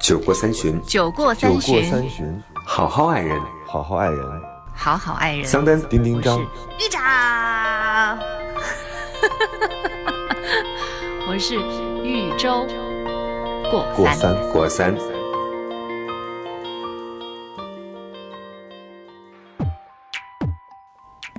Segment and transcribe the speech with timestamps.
[0.00, 3.38] 酒过三巡，酒过酒过三巡，好好爱人。
[3.66, 4.42] 好好爱人。
[4.74, 5.44] 好好爱人。
[5.44, 8.18] 桑丹，丁丁张，玉长，
[11.28, 11.54] 我是
[12.02, 12.66] 豫州
[13.70, 13.84] 过
[14.14, 14.16] 三。
[14.50, 14.96] 过三。
[14.96, 14.96] 过三。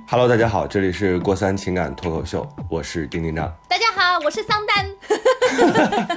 [0.08, 3.52] Hello，大家好，这里是过三情感脱口秀，我是丁丁张。
[3.66, 4.88] 大家好，我是桑丹。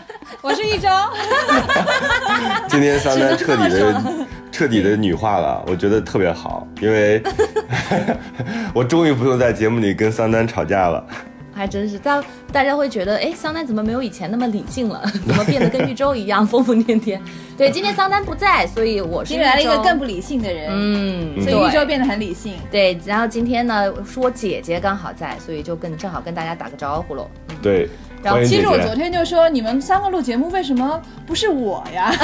[0.41, 0.89] 我是一周，
[2.69, 4.01] 今天桑丹彻底的
[4.51, 7.21] 彻底的女化了，我觉得特别好，因为
[8.73, 11.05] 我终于不用在节目里跟桑丹吵架了。
[11.57, 12.21] 还真是，大
[12.51, 15.01] 大家会觉得，哎，桑丹怎么没有以前那么理性了？
[15.25, 17.17] 怎么变得跟玉州一样疯疯癫癫？
[17.57, 22.55] 对，今天桑丹不在，所以我是今天来了一个更不理性的人，嗯，所以玉州变得很理性。
[22.69, 27.29] 对，然后今天呢，是我姐姐刚好在，所以就跟正好跟大家打个招呼喽。
[27.47, 27.87] 嗯对，
[28.25, 28.95] 然后其实我昨。
[28.95, 32.11] 天就说，你们三个录节目为什么不是我呀？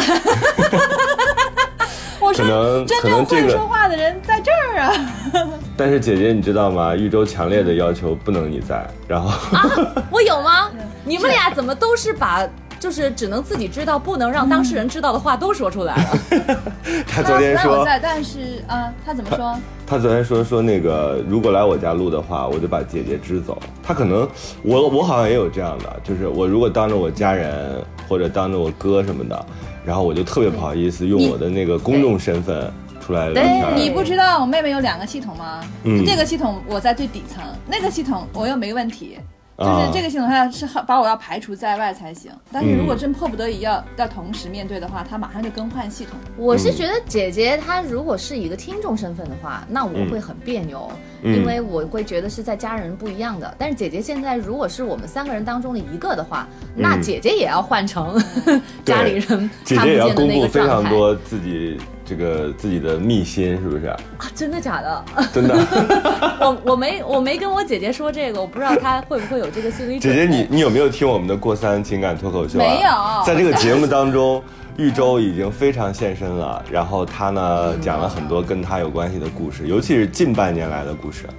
[2.20, 4.94] 我可说能真正会说，话的人在这儿啊。
[5.78, 6.96] 但是姐姐你知道吗？
[6.96, 9.70] 豫州强烈的要求不能你在，然后啊、
[10.10, 10.70] 我有吗？
[11.04, 12.48] 你们俩怎么都是把
[12.82, 16.58] 就是只能自己知道，不能让当事人知道的话都说出来了？
[17.08, 19.56] 他昨天说，但是啊，他怎么说？
[19.86, 23.62] 他昨天说说那个如果来我家录的话，我就把姐姐支走。
[23.84, 24.28] 他可能
[24.64, 27.80] 我我好像也有这样的，就是我如果当着我家人
[28.10, 29.46] 或者当着我哥什么的，
[29.86, 32.68] 然后我就特别不好意思用我的那个公众身份
[33.00, 33.78] 出来聊天。
[33.78, 35.62] 你不知道我妹妹有两个系统吗？
[35.84, 39.20] 嗯这个系统我在最底层，那个系统我又没问题。
[39.64, 42.32] 就啊是这个系统，它是把我要排除在外才行。
[42.52, 46.14] 但是如果真迫不得已要要同时面对的话，他马上就更换系统。
[46.38, 50.92] 我是觉得姐姐她如果是一个听众身份的话，那我会很别扭，
[51.24, 53.54] 嗯因为我会觉得是在家人不一样的。
[53.58, 58.22] 但是姐姐现在如果是我们三个人当中的一个的话，那姐姐也要换成
[58.86, 61.78] 家里人姐看不姐也要公见的那个布非常状态多自己
[62.12, 63.86] 这个自己的秘辛，是不是？
[63.86, 63.98] 啊！
[64.36, 65.06] 真的假的？
[65.34, 65.56] 真的，
[66.42, 70.20] 我我没我没跟我姐姐说这个，我不知道她会不会有这个心理准备。
[70.20, 72.62] 姐姐你你有没有听我们的过三情感脱口秀、啊？
[72.62, 72.90] 没有
[73.26, 74.44] 在这个节目当中，
[74.76, 81.30] 玉州已经非常现身了，然后他呢讲了很多跟他有关系的故事，尤其是近半年来的故事。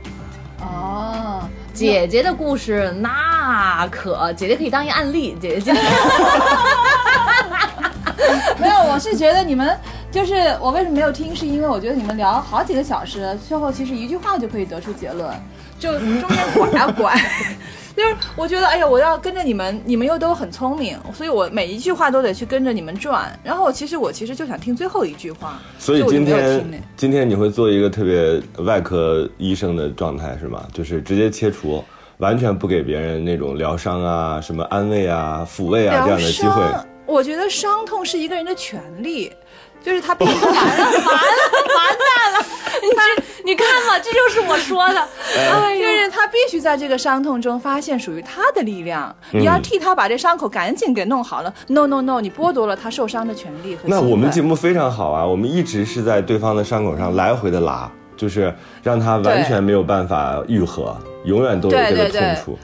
[0.62, 1.42] 哦，
[1.74, 5.74] 姐姐的故事那可姐姐可以当一案例，姐姐
[8.58, 9.76] 没有，我是觉得你们
[10.12, 15.28] 就是我为什么没有听，是因为我觉得你们聊好几个小时，最后其实一句话就可以得出结论，
[15.78, 17.18] 就 中间拐啊拐。
[17.94, 23.38] 就是我觉得，哎呀，我要跟着你们，你们又都很聪明，所以我每一句话都得去跟着你们转。
[23.42, 26.80] 然后其实我其实就想听最后一句话，所以今天听。
[26.96, 30.62] 今天你会做一个特别外科医生的状态是吗？
[30.72, 31.84] 就是直接切除，
[32.18, 36.62] 完全不给别人那种疗伤啊、什么安慰啊、抚慰啊这样的机会。
[37.06, 39.32] 伤，我觉得伤痛是一个人的权利，
[39.82, 41.00] 就是他必须 完了完了
[41.76, 42.46] 完蛋了！
[42.82, 45.08] 你这你看嘛，这就是我说的。
[45.36, 51.52] 哎就，是他必须在这个伤痛中发现属于他的力量，你要替他把这伤口赶紧给弄好了。
[51.68, 62.58] No No No，你剥夺了他受伤的权利和那我们节目目非常好啊，我们一直是在对方的伤口上来回的拉，就是让他完全没有办法愈合，永远都有这个对对对痛处。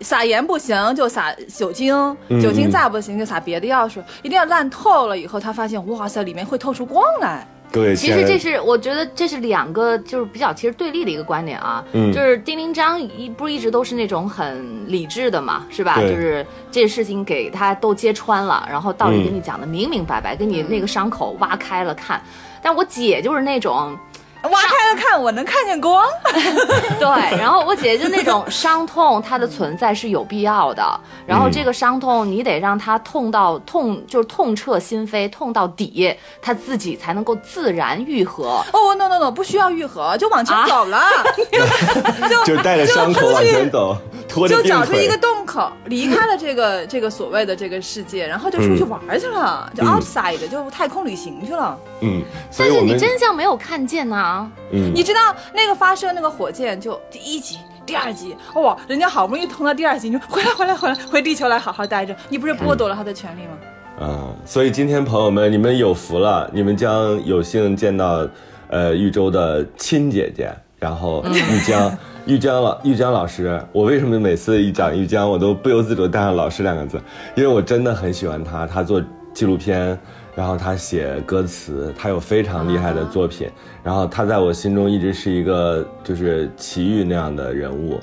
[0.00, 1.94] 撒盐不行就撒酒精，
[2.28, 7.46] 嗯酒精再不行就撒别的药水，一定要烂透了以后，他发现哇塞，里面会透出光来。
[7.72, 16.00] 各位亲爱的，其实这是我觉得这是两个就是比较其实对立的一个观点啊，嗯就是丁丁章一不是一直都是那种很理智的嘛，是吧？
[16.00, 22.20] 就是这事情给他都揭穿了，然后道理嗯给你讲的明明白白，给你那个伤口挖开了看。
[22.60, 23.96] 但我姐就是那种，
[24.42, 26.04] 挖开了看，我能看见光。
[26.98, 31.00] 对，然后我姐姐就那种伤痛，它的存在是有必要的。
[31.26, 38.64] 然后这个伤痛，你得让它痛到痛，就是痛彻心扉，痛到底，它自己才能够自然愈合。
[38.72, 41.02] 哦，no no no，不需要愈合，就往前啊走了，
[42.28, 43.96] 就就带着伤口往前走，
[44.28, 45.16] 拖着就病腿找出一个。
[45.20, 51.76] 洞口，离开了这个这个所谓的这个世界，然后就出去玩去了，就嗯 outside，就太空旅行去了。
[52.00, 55.20] 嗯，所但是你真相没有看见呐、嗯，你知道
[55.54, 57.58] 那个发射那个火箭就第一集。
[57.86, 63.58] 第二集，哇，人家好不容易通到第二集，你说回来回来回来， 回地球来好好待着，你不是剥夺了他的权利吗？
[64.00, 68.24] 嗯，所以今天朋友们，你们有福了，你们将有幸见到，
[68.68, 73.60] 呃，玉州的亲姐姐，然后玉江， 玉江老玉江老师。
[73.72, 77.00] 我为什么每次一讲玉江，我都不由自主地带上“老师”两个字？
[77.34, 79.02] 因为我真的很喜欢他，他做
[79.34, 79.98] 纪录片，
[80.34, 83.48] 然后他写歌词，他有非常厉害的作品，
[83.82, 87.98] 然后他在我心中一直是一个就是奇遇那样的人物，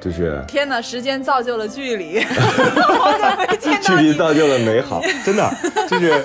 [0.00, 2.20] 就是天哪，时间造就了距离，
[3.82, 3.94] 距。
[3.96, 5.50] 离造就了美好，真的
[5.88, 6.24] 就是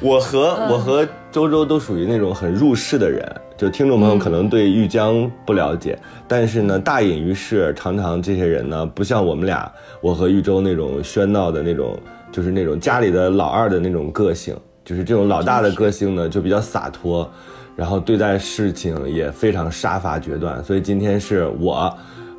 [0.00, 3.24] 我和我和周周都属于那种很入世的人，
[3.56, 11.98] 就听众朋友可能对玉江不了解，但是呢，大隐于市，常常这些人呢，不像我们俩，我和玉州那种喧闹的那种，
[12.30, 17.30] 就是那种家里的老二的那种个性，就是这种老大的个性呢，就比较洒脱，
[17.76, 21.92] 然后对待事情也非常杀伐决断，所以今天是我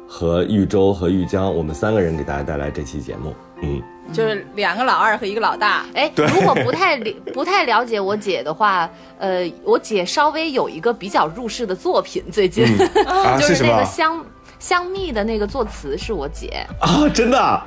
[0.07, 3.81] 和玉州和玉江，我们三个人给大家带来这期节目，嗯。
[4.12, 5.86] 就是两个老二和一个老大。
[5.94, 8.88] 哎，如果不太了不太了解我姐的话，
[9.18, 12.66] 呃，我姐稍微有一个比较入世的作品，最近、
[13.07, 14.24] 啊 就是那个香
[14.60, 16.68] 香蜜的那个作词是我姐。
[16.81, 17.66] 啊，真的啊。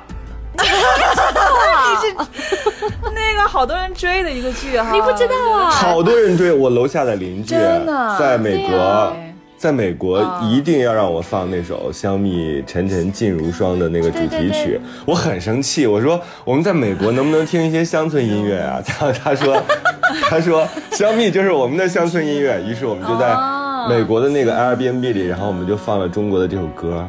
[3.13, 5.69] 那个好多人追的一个剧哈， 你不知道啊？
[5.69, 8.17] 好多人追我楼下的邻居，真的？
[8.19, 9.13] 在美国
[9.57, 10.41] 在美国啊。
[10.43, 18.81] 一定要让我放那首《香蜜沉沉烬如霜》的那个主题曲，我很生气，我说我们在美国能不能听一些乡村音乐啊？
[18.87, 19.61] 然后他说，
[20.29, 27.07] 他说香蜜就是我们的乡村音乐，于是我们就在哦美国的那个 Airbnb 里，然后我们就放了中国的这首歌。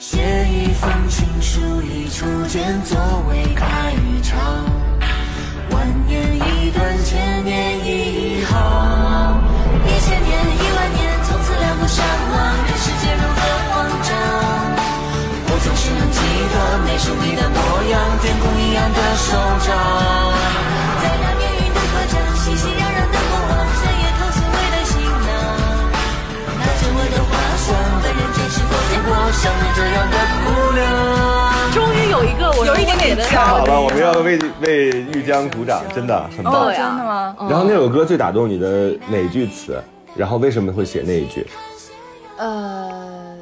[0.00, 0.16] 写
[0.48, 2.98] 一封情书，以初见作
[3.28, 3.92] 为开
[4.22, 4.64] 场，
[5.72, 9.42] 万年一段，千年一行，
[9.84, 12.02] 一千年，一万年，从此两不相
[12.32, 14.16] 忘，任世间如何慌张？
[15.52, 16.18] 我总是能记
[16.48, 17.60] 得那时你的模
[17.92, 19.36] 样，天空一样的手
[19.66, 19.68] 掌，
[29.32, 31.72] 像你这样的姑娘？
[31.72, 36.52] 终于有一个我有一点点的太好了，我们要为为玉江鼓掌，真的很棒。
[36.52, 37.36] 哦，对啊真的吗？
[37.48, 39.80] 然后那首歌最打动你的哪句词？
[40.16, 41.46] 然后为什么会写那一句？
[42.38, 43.36] 呃，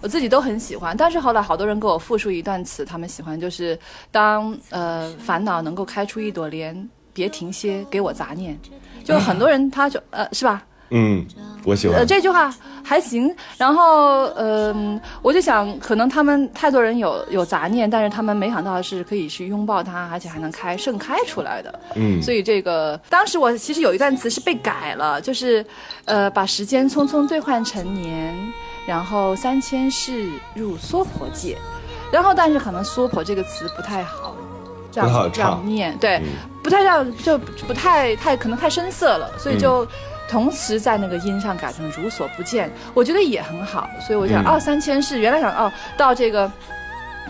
[0.00, 3.76] 我自己都很喜欢，但是后来好多人给我复述一段词，他们喜欢就是
[4.12, 8.56] 当呃烦恼能够开出一朵莲，别停歇，给我杂念。
[9.02, 10.62] 就很多人他就呃是吧？
[10.90, 11.26] 嗯，
[11.64, 12.06] 我喜欢呃，。
[12.06, 13.34] 这句话还行。
[13.56, 21.80] 然后，嗯、我就想，可能他们太多人有有杂念，但是他们没想到是可以去拥抱它，而且还能开盛开出来的。
[21.94, 25.64] 嗯所以这个当时我其实有一段词是被改了，就是，
[26.04, 28.36] 呃，把时间匆匆兑换成年，
[28.86, 31.56] 然后三千世入娑婆界，
[32.12, 34.36] 然后但是可能娑婆这个词不太好。
[34.92, 36.26] 这样这样念，对，嗯
[36.62, 37.36] 不太让就
[37.66, 39.84] 不太太可能太深色了，所以就
[40.28, 43.88] 同时在那个音上改成如所不见，我觉得也很好。
[44.00, 46.50] 所以我想，嗯哦，三千世原来想哦，到这个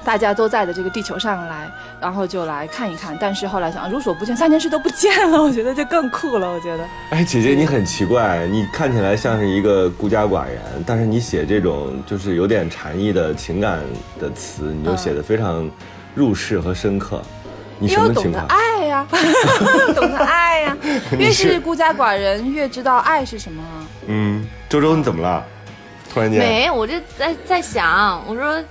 [0.04, 1.68] 大家都在的这个地球上来，
[2.00, 3.16] 然后就来看一看。
[3.20, 6.50] 但是后来想，啊如所不见，三千世都不见了，我觉得就更酷了。
[6.50, 13.80] 我觉得， 哎，姐姐你很奇怪，你看起来像是一个孤家寡人，但是你写这种就是有点禅意的情感
[14.20, 15.68] 的词，你就写的非常
[16.14, 17.22] 入世和深刻。
[17.78, 18.46] 你因为我懂得什么情况？
[18.46, 19.06] 爱呀、
[19.94, 20.76] 懂得爱呀、
[21.18, 23.86] 越是孤家寡人，越知道爱是什么啊。
[24.06, 25.44] 嗯，周周你怎么了？
[26.12, 28.62] 突然间，没，我就在在想，我说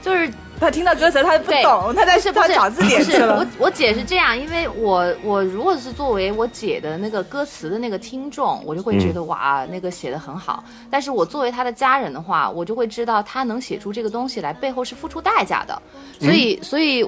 [0.00, 0.30] 就是
[0.60, 3.46] 他听到歌词他不懂，他在是不是找字典不是去了我。
[3.66, 10.62] 我姐是这样，因为我我如果是作为我姐的那个歌词的那个听众，我就会觉得、哇，那个写的很好。
[10.88, 15.82] 但是我作为他的家人的话，我就会知道他能写出这个东西来，背后是付出代价的。
[16.20, 17.04] 所以，所以。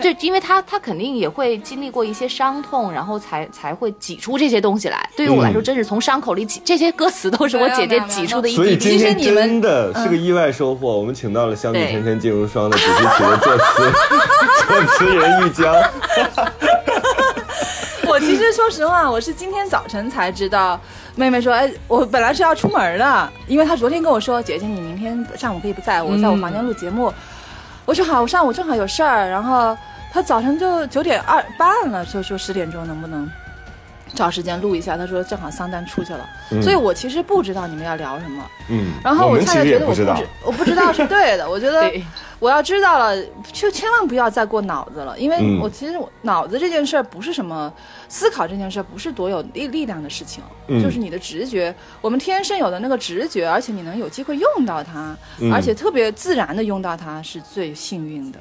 [0.00, 5.10] 对，就，因为他他肯定也会经历过一些伤痛，然后才才会挤出这些东西来。
[5.16, 8.90] 对于我来说，真是从伤口里挤，这些歌词都是我姐姐挤出的一所以滴滴。
[8.90, 13.92] 今天其实你们真的是个意外收获，我们请到了《香蜜对沉沉烬如霜》的主题曲的作词
[14.66, 15.74] 作词人玉江。
[18.06, 20.80] 我其实说实话，我是今天早晨才知道，
[21.14, 27.12] 妹妹说，哎，我本来是要出门的，因为她昨天跟我说，姐姐你明天上午可以不在，我在我房间录节目。
[27.88, 29.74] 我说好，我上午正好有事儿，然后
[30.12, 33.26] 他早上就九点二半了，就说十点钟能不能？
[34.14, 34.96] 找时间录一下？
[34.96, 36.28] 他说正好桑丹出去了，
[36.62, 38.44] 所以我其实不知道你们要聊什么。
[38.68, 40.20] 嗯，然后我恰恰觉得我不知道。
[40.44, 41.90] 我不知道是对的，我觉得
[42.38, 43.22] 我要知道了，
[43.52, 47.72] 就千万不要再过脑子了，因为嗯我其实我脑子这件事儿不是什么
[48.08, 58.38] 思考这件事儿不是多有力力量的事情，嗯就是你的直觉，我们天生有的那个直觉，而且你能有机会用到它，嗯而且特别自然的用到它，是最幸运的。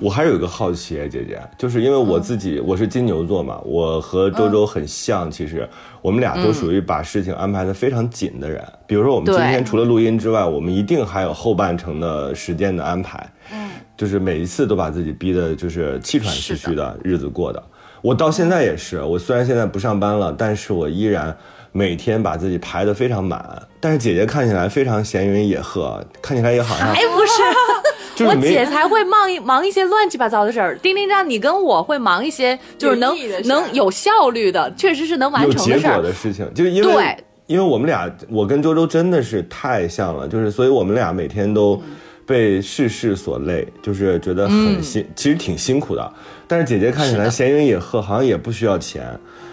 [0.00, 5.68] 我还有一个好奇，姐姐，就是因为我自己、我是金牛座嘛，我和周周很像，其实
[6.02, 8.62] 我们俩都属于把事情安排的非常紧的人。
[8.86, 17.62] 比如说，我们今天除了录音之外，我们一定还有后半程的时间的安排，嗯，就是每一次都把自己逼的，就是气喘吁吁的日子过的。
[18.02, 21.34] 我到现在也是，我虽然现在不上班了，但是我依然
[21.72, 23.62] 每天把自己排得非常满。
[23.80, 27.73] 但是姐姐看起来非常闲云野鹤，看起来也好像哎，不是，我
[28.14, 30.78] 就是没姐才会忙一忙一些乱七八糟的事儿。
[30.78, 36.02] 丁丁让你跟我会忙一些，就是能能有效率的，确实是能完有结果成的事儿。
[36.02, 37.16] 的事情，就因为对
[37.46, 41.80] 因为我们俩，我跟周周真的是太像了，就是所以我们俩每天都
[42.24, 46.12] 被世事所累，就是觉得很辛，其实挺辛苦的。
[46.46, 49.06] 但是姐姐看起来闲云野鹤，好像也不需要钱，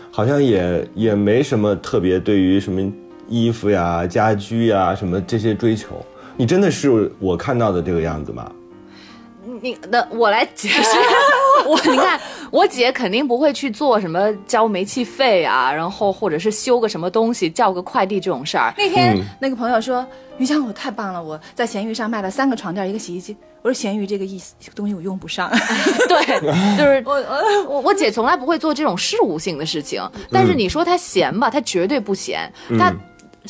[0.09, 2.81] 好像也也没什么特别对于什么
[3.27, 6.05] 衣服呀、家居呀什么这些追求。
[6.37, 8.51] 你真的是我看到的这个样子吗？
[9.61, 10.83] 你那我来解释，
[11.67, 12.19] 我 你看，
[12.51, 18.73] 我姐肯定不会去做什么交煤气费啊，然后或者是修个什么东西、叫个快递这种事儿。
[18.77, 20.05] 那天、嗯那个朋友说
[20.37, 25.51] ：“于江，我太棒了，我在闲鱼上卖了三个床垫，一个洗衣机。”我说：“闲鱼这个意思东西我用不上。
[26.07, 26.39] 对，
[26.77, 32.51] 就是 我我我我姐从来不会做这种事务性的事情，但是你说她闲吧，她绝对不闲。
[32.77, 32.93] 她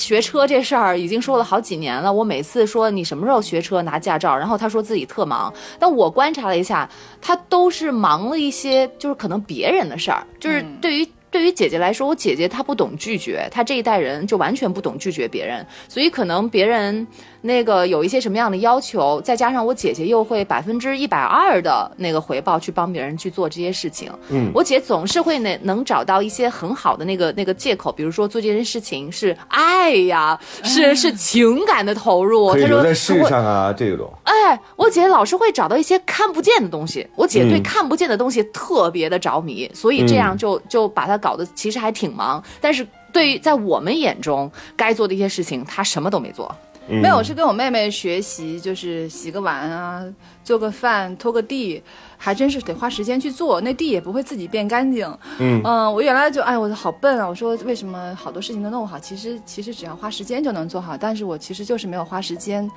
[0.01, 6.89] 学车这事儿已经说了好几年了，我每次说你什么时候学车拿驾照，然后他说自己特忙，但我观察了一下，
[7.21, 11.07] 他都是忙了一些就是可能别人的事儿，就是对于。
[11.31, 17.07] 对于姐姐来说，我姐姐她不懂拒绝，她这一代人就完全不懂拒绝别人，所以可能别人
[17.41, 24.11] 那个有一些什么样的要求，再加上我姐姐又会百分之一百二的那个回报去帮别人去做这些事情。
[24.29, 32.51] 嗯，我姐总是会能能找到一些很好的那个那个借口，比如说做这件事情是爱呀，是是情感的投入。
[32.51, 34.11] 可以她说留在世上啊，这种。
[34.23, 46.53] 哎，我姐老是会找到一些看不见的东西，我姐对嗯看不见的东西特别的着迷，所以这样就就把她搞得其实还挺忙，但是对于在我们眼中该做的一些事情，她什么都没做。
[46.99, 50.03] 没有，我是跟我妹妹学习，就是洗个碗啊，
[50.43, 51.81] 做个饭，拖个地，
[52.17, 55.07] 还真是得花时间去做，那地也不会自己变干净。
[55.39, 57.27] 嗯我原来就哎，我好笨啊！
[57.27, 62.69] 我说为什么好多事情都弄不好，其实其实只要花时间就能做好，但是我其实就是没有花时间。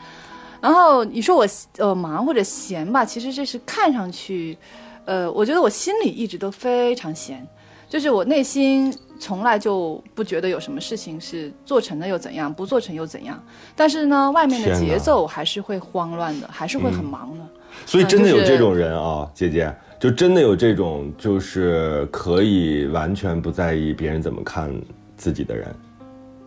[0.61, 1.47] 然后你说我
[1.78, 4.56] 呃忙或者闲吧，其实这是看上去，
[5.04, 7.47] 呃，我觉得我心里一直都非常闲，
[7.88, 8.90] 就是我内心
[9.25, 13.43] 从来就不觉得有什么事情是做成了又怎样，不做成又怎样。
[13.75, 17.47] 但是呢，外面的节奏还是会慌乱的，还是会很忙的。
[17.87, 24.71] 所以真的有这种人啊，姐姐，就真的有这种就是可以完全不在意别人怎么看
[25.16, 25.75] 自己的人。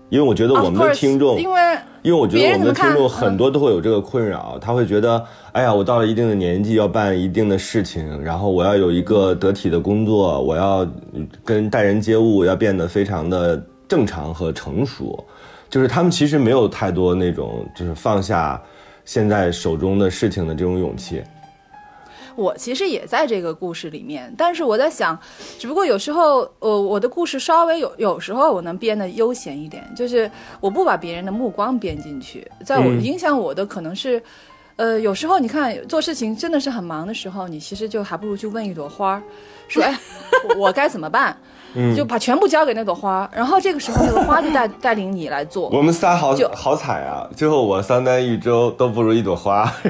[0.09, 1.61] 因为我觉得我们的听众，因为
[2.01, 5.21] 因为我觉得我们的听众很多都会有这个困扰，他会觉得，
[5.51, 15.21] 哎呀，我到了一定的年纪要办一定的事情，然后我要有一个得体的工作，我要嗯跟待人接物要变得非常的正常和成熟，
[15.69, 18.61] 就是他们其实没有太多那种就是放下
[19.03, 21.21] 现在手中的事情的这种勇气。
[22.38, 25.20] 我其实也在这个故事里面，但是我在想，
[25.60, 34.22] 只不过有时候，呃，我的故事稍微有有时候我能编得悠闲一点，就是我不把别人的目光编进去，在我、嗯影响我的可能是。
[34.77, 39.24] 呃，有时候你看做事情真的是很忙的时候，你其实就还不如去问一朵花儿，
[39.67, 40.00] 说 哎，
[40.56, 41.36] 我该怎么办？
[41.96, 45.67] 就把全部交给那朵花，然后这个时候那个花就带 带领你来做。
[45.70, 47.27] 我们仨好就好惨啊！
[47.36, 49.67] 最后我三单一周都不如一朵花。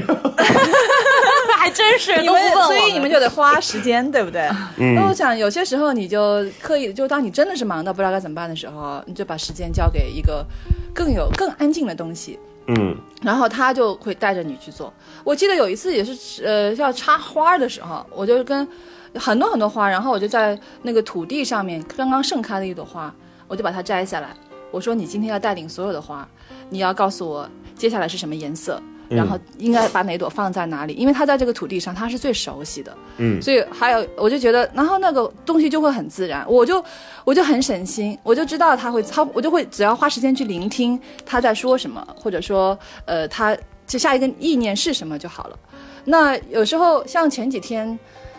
[1.88, 4.50] 还真是你们，所以你们就得花时间，对不对？
[4.96, 10.46] 那我想有些时候你就刻意，就当你真的是忙到不知道该怎么办的时候，你就把时间交给一个
[10.94, 12.40] 更有更安静的东西。
[12.70, 14.94] 嗯然后他就会带着你去做。
[15.24, 18.68] 我记得有一次也是，呃，要插花的时候，我就跟
[19.16, 23.14] 很多很多花，然后我就在那个土地上面刚刚盛开的一朵花，
[23.48, 24.36] 我就把它摘下来。
[24.70, 26.28] 我说你今天要带领所有的花，
[26.70, 32.96] 你要告诉我接下来是什么颜色，然后应该把哪朵放在哪里，因为它在这个土地上它是最熟悉的。
[33.18, 36.84] 嗯所以还有，我就觉得，然后那个东西就会很自然，我就
[37.24, 45.58] 我就很省心，我就知道他会，他我就会只要花时间去聆听他在说什么，或者说，呃，他就下一个意念是什么就好了。
[46.04, 47.98] 那有时候像前几天，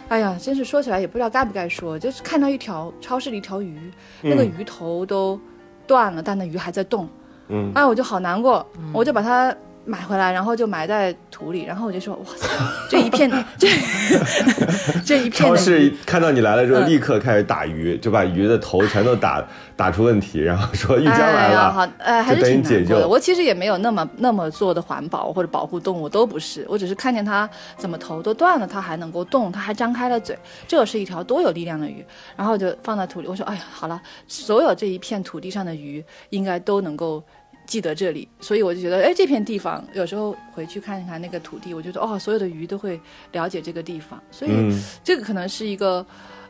[0.08, 3.90] 哎呀，真是说起来也不知道该不该说，就是看到一条超市里一条鱼，
[4.22, 5.38] 那个鱼头都
[5.86, 7.08] 断了，但那鱼还在动，
[7.48, 9.54] 嗯，哎，我就好难过，我就把它
[9.88, 12.46] 买回来，然后就埋在土里，然后我就说，哇塞，
[12.90, 13.68] 这一片这
[15.04, 19.42] 这一片超市看到你来了之后，嗯立刻开始打鱼，就把鱼的头全都打
[19.74, 23.08] 打出问题，然后说玉江来了，好，呃，还就是等挺你解救难过的。
[23.08, 26.66] 我其实也没有那么那么做的环保或者保护动物，都不是。
[26.68, 32.04] 我只是看见它怎么头都断了，它还能够动，它还张开了嘴，这是一条多有力量的鱼。
[32.36, 37.24] 然后就放在土里，我说，哎呀，好了，所有这一片土地上的鱼应该都能够。
[37.68, 42.98] 记得这里，所以我就觉得，哎，这片地方有时候回去看一看那个土地，我觉得哦，所有的鱼都会
[43.32, 46.04] 了解这个地方，所以嗯这个可能是一个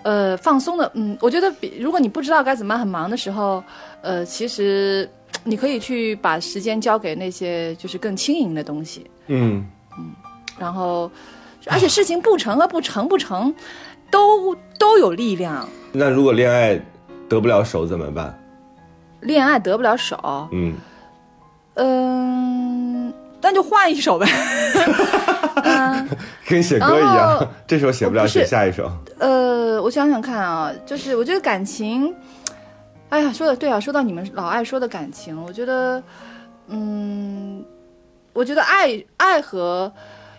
[0.05, 3.63] 呃放松的，嗯，我觉得比如果你不知道该怎么办、很忙的时候，
[4.01, 5.11] 呃，其实
[5.43, 9.05] 你可以去把时间交给那些就是更轻盈的东西。
[9.27, 9.67] 嗯
[9.99, 10.13] 嗯
[10.57, 11.11] 然后，
[11.67, 13.53] 而且事情不成和不成不成，
[14.11, 15.69] 都都有力量。
[15.91, 16.81] 那如果恋爱
[17.29, 18.33] 得不了手怎么办？
[19.21, 20.75] 恋爱得不了手，嗯，
[21.79, 24.27] 嗯，那就换一首呗。
[25.65, 26.09] 嗯，
[26.47, 28.91] 跟写歌一样，这首写不了，写下一首。
[29.19, 32.15] 呃，我想想看啊，就是我觉得感情，
[33.09, 36.03] 哎呀，说的对啊，说到你们老爱说的感情，我觉得，
[36.69, 37.65] 嗯，
[38.33, 39.93] 我觉得爱爱和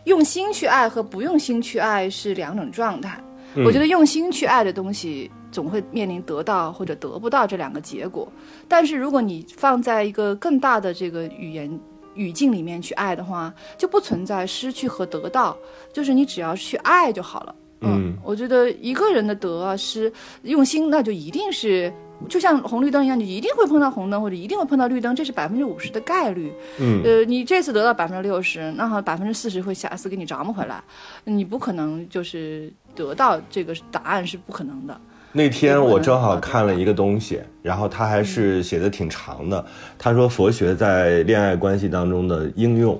[0.05, 3.19] 用心去爱和不用心去爱是两种状态。
[3.65, 8.27] 我觉得用心去爱的东西，总会面临得到或者得不到这两个结果。
[8.67, 11.79] 但是如果你放在一个更大的这个语言
[12.15, 15.57] 语境里面去爱的话，就不存在失去和得到，
[15.93, 17.55] 就是你只要去爱就好了。
[17.81, 21.91] 嗯我觉得一个人的得啊失用心，那就一定是
[22.27, 26.51] 就像红绿灯一样，你一定会碰到红灯或者一定会碰到绿灯，这是百分之五十的概率。
[26.77, 30.83] 嗯呃，你这次得到百分之六十，那好百分之四十会下次给你找不回来，
[31.23, 34.99] 你不可能就是得到这个答案是不可能的。
[35.31, 39.63] 那天我正好看了一个东西，然后他还是写的挺长的。
[39.97, 42.99] 他说佛学在恋爱关系当中的应用，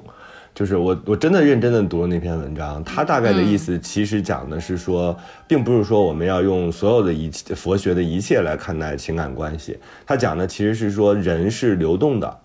[0.54, 2.84] 就是我我真的认真的读了那篇文章。
[2.84, 5.18] 他大概的意思其实讲的是说，
[5.48, 9.80] 并不是说我们要用所有的一切佛学的一切来看待情感关系。
[10.06, 12.38] 他讲的其实是说人是流动的，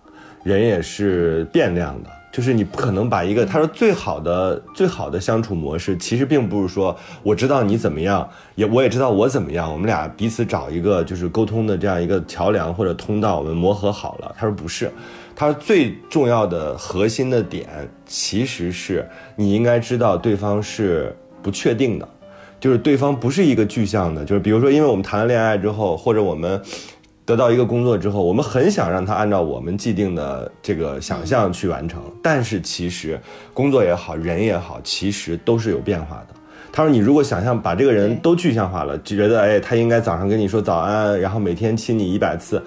[0.43, 2.09] 人也是变量的。
[2.35, 14.35] 就是你不可能把一个他说最好的最好的相处模式，其实并不是说我知道你怎么样，也我也知道我怎么样，我们俩彼此找一个就是沟通的这样一个桥梁或者通道，我们磨合好了。
[14.37, 14.91] 他说不是，
[15.33, 22.05] 他说最重要的核心的点其实是你应该知道对方是不确定的，
[22.59, 26.61] 就是对方不是一个具象的，就是比如说因为我们谈了恋爱之后，或者我们。
[27.25, 33.19] 得到一个工作之后，我们很想让他按照我们既定的这个想象去完成，但是其实
[33.51, 36.35] 工作也好，人也好，其实都是有变化的。
[36.71, 42.61] 他说，你如果想象把这个人都具象化了，就觉得哎，他应该早上跟你说早安，然后每天亲你一百次，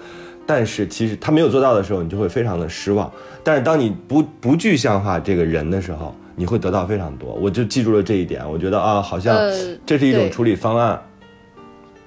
[0.45, 3.09] 但是其实他没有做到的时候，你就会非常的失望。
[3.43, 7.33] 但是当你不不具象化这个人的时候，你会得到非常多。
[7.35, 9.53] 我就记住了这一点，我觉得啊，好像呃
[9.85, 10.89] 这是一种处理方案。
[10.89, 10.99] 呃，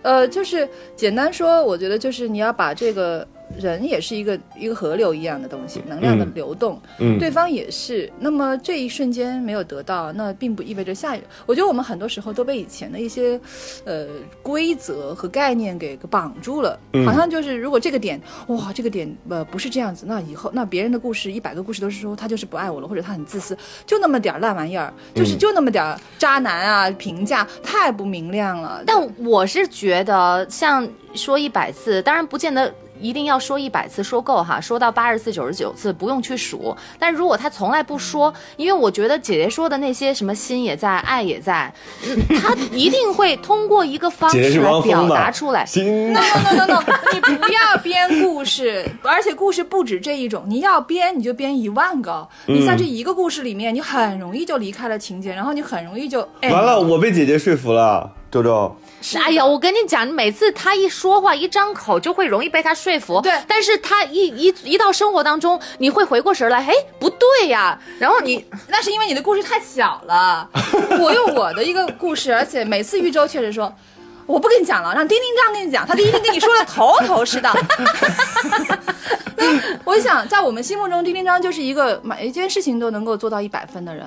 [0.02, 3.26] 呃就是简单说，我觉得就是你要把这个
[3.60, 8.10] 人也是一个一个河流一样的东西，能量的嗯流动，嗯对方也是。
[8.18, 11.20] 那么这一瞬间没有得到，那并不意味着下一。
[11.46, 13.40] 我觉得我们很多时候都被以前的一些
[13.84, 14.06] 呃
[14.42, 28.82] 规则和概念给给绑住了，嗯好像就是如果这个点哇，这个点呃不是这样子，那以后那别人的故事一百个故事都是说他就是不爱我了，或者他很自私，就那么点儿烂玩意儿，就是嗯就那么点儿渣男啊，评价太不明亮了。
[28.86, 36.74] 但我是觉得，像说一百次，当然不见得一定要说一百次说够哈，说到八十次、九十九次不用去数。
[36.98, 41.72] 但如果他从来不说，因为我觉得姐姐说的那些什么心也在，爱也在，
[42.06, 45.08] 嗯他一定会通过一个方式来表？
[45.08, 45.66] 达出来。
[45.66, 52.28] 心 no no no no，你不要编故事，而且故事不止这一种，你要编你就编一万个。
[52.46, 58.76] 你在这一个故事里面，你很容易就离开了情节，然后你很容易就哎完了，我被姐姐说服了，周周。
[59.22, 63.20] 哎呀，我跟你讲，每次他一说话一张口，就会容易被他说服。
[63.20, 67.78] 对但是他一一一到生活当中，你会回过神来，哎，不对呀。
[67.98, 70.48] 然后你那是因为你的故事太小了。
[71.00, 73.72] 我有我的一个故事，而且每次玉州确实说。
[74.24, 77.52] 我不跟你讲了，让丁丁这样跟你讲，他一定跟你说的头头是道。
[79.36, 79.44] 那
[79.84, 84.06] 我想，在我们心目中，丁丁张就是一个每一件事情都能够做到一百分的人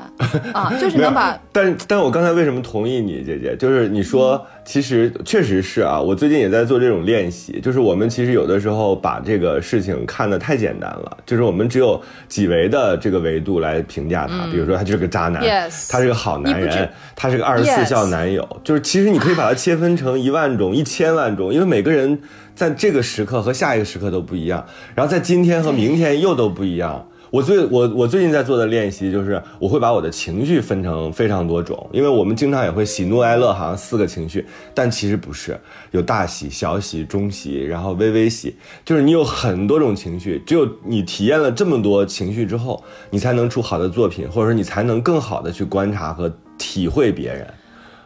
[0.54, 3.58] 啊，就是能把但但我刚才为什么同意你，姐姐？
[3.58, 7.62] 就是你说，其实确实是啊，我最近也在做这种练习。
[7.62, 14.48] 就是我们其实有的时候把这个事情看得太简单了，就是我们只有几维的这个维度来评价他。
[14.48, 18.46] 比如说，他就是个渣男 Yes 他是个好男人，他是个二十四孝男友。
[18.64, 22.20] 就是其实你可以把它切分成一万种、一千万种，因为每个人
[22.56, 27.08] 在这个时刻和下一个时刻都不一样，然后在今天和明天又都不一样。
[27.36, 35.60] 我最我我最近在做的练习就是，我会把我的情绪分成非常多种，因为我们经常也会喜怒哀乐，好像四个情绪，但其实不是，
[35.92, 47.46] 有大喜、小喜、中喜，然后微微喜，就是你有很多种情绪，只有你体验了这么多情绪之后，你才能出好的作品，或者说你才能更好的去观察和体会别人。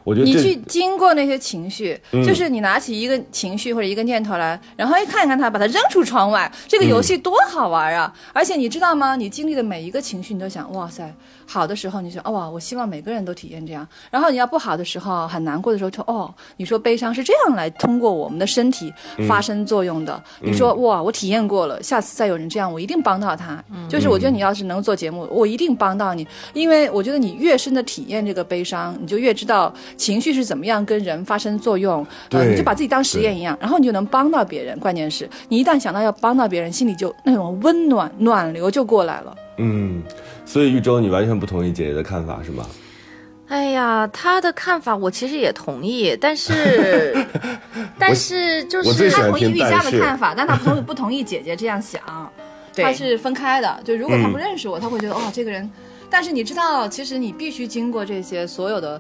[0.04, 8.14] 我觉得你去经过那些情绪，嗯就是你拿起一个情绪或者一个念头来，然后一看一看它，把它扔出窗外，这个游戏多好玩啊！
[8.34, 9.16] 而且你知道吗？
[9.16, 11.14] 你经历的每一个情绪，你都想，哇塞，
[11.52, 13.88] 好的时候你说，哦哇，我希望每个人都体验这样。
[14.12, 18.94] 然后你要不好的时候，很难过的时候，说，哦，你说悲伤是这样来通过我们的身体
[19.28, 20.22] 发生作用的。
[20.42, 23.64] 你说，哇，我体验过了，下次再有人这样，我一定帮到他。
[23.90, 32.06] 就是我觉得你要是能做节目，我一定帮到你，因为我觉得你越深的体验这个悲伤，你就越知道情绪是怎么样跟人发生作用。
[32.30, 34.80] 呃，对你就把自己当实验一样，然后你就能帮到别人。
[34.80, 39.36] 关键是你一旦想到要帮到别人，心里就那种温暖暖流就过来了。
[39.62, 40.02] 嗯，
[40.50, 42.66] 所以玉州你完全不同意姐姐的看法是吗？
[43.50, 47.16] 哎呀，他的看法我其实也同意，但是，
[48.00, 52.02] 但是就是他同意玉佳听但是的看法，但他不同意不同意姐姐这样想，
[52.74, 53.80] 对他是分开的。
[53.86, 55.70] 就如果他嗯不认识我，他会觉得哦这个人，
[56.10, 59.00] 但是你知道，其实你必须经过这些所有的。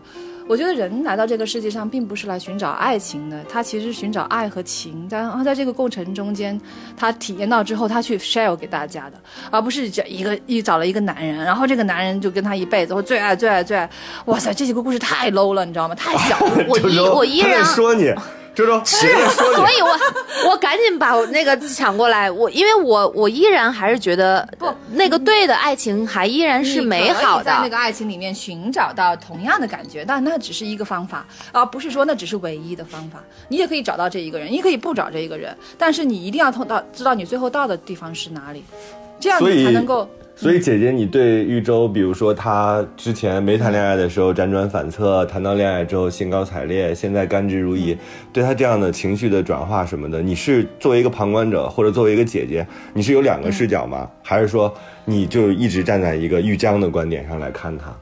[0.50, 5.08] 我觉得人来到这个世界上，并不是来寻找爱情的，他其实寻找爱和情。
[5.08, 6.60] 但他在这个过程中间，
[6.98, 9.18] 他体验到之后，他去 share 给大家的，
[9.52, 13.88] 而不是这一个一找了一个男人，然后这个男人就跟他一辈子，我最爱最爱最爱。
[14.26, 15.94] 哇塞，这几个故事太 low 了，你知道吗？
[15.94, 16.66] 太小了。
[16.68, 18.12] 我依我依然说你，
[18.60, 27.45] 周周，姐姐说所，以我我赶紧把我那个抢过来，我因为我我依然还是觉得不那个对的爱情还依然是美好的。
[27.45, 33.24] 在那个爱情里面寻找到同样的感觉，但那只是一个方法，而不是说那只是唯一的方法。
[33.48, 38.63] 你也可以找到这一个人，你可以不找这一个人，但是你一定要通到知道你最后到的地方是哪里，
[39.19, 40.10] 这样你才能够。
[40.41, 47.97] 所以姐姐，你对玉州，比如说他之前没谈恋爱的时候辗转反侧，谈到恋爱之后兴高采烈，现在甘之如饴，
[48.32, 54.10] 对他这样的情绪的转化什么的，你是作为一个旁观者，或者作为一个姐姐，你是有两个视角吗？
[54.23, 54.73] 还是说
[55.04, 57.93] 你就一直站在一个玉江的观点上来看他？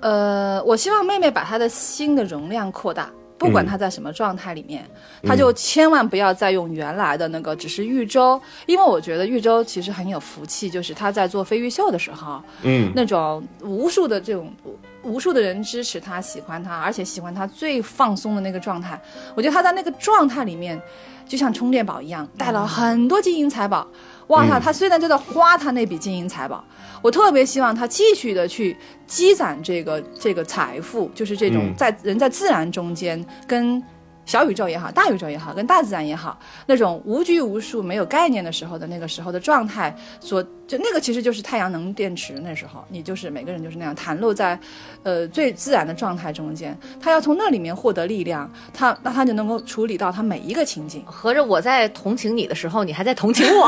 [0.00, 3.10] 呃，我希望妹妹把她的心的容量扩大。
[3.40, 4.84] 不管他在什么状态里面，
[5.22, 14.52] 他就千万不要再用原来的那个只是玉州，因为我觉得玉州其实很有福气，就是他在做飞鱼秀的时候，嗯，那种无数的这种
[15.02, 19.00] 无数的人支持他、喜欢他，而且喜欢他最放松的那个状态。
[19.34, 20.80] 我觉得他在那个状态里面，
[21.26, 23.86] 就像充电宝一样，带了很多金银财宝。
[24.28, 26.64] 哇塞，他虽然就在花他那笔金银财宝，
[27.02, 33.82] 我特别希望他继续的去积攒这个这个财富，就是这种嗯在人在自然中间跟。
[34.26, 42.34] 小宇宙也好，大宇宙也好，跟大自然也好，那种无拘无束、没有概念的时候的那个时候的状态，所就那个其实就是太阳能电池。
[42.34, 44.58] 那时候你就是每个人就是那样袒露在，
[45.02, 46.78] 呃最自然的状态中间。
[47.00, 51.02] 他要从那里面获得力量，他那他就能够处理到他每一个情景。
[51.04, 53.66] 合着我在同情你的时候，你还在同情我；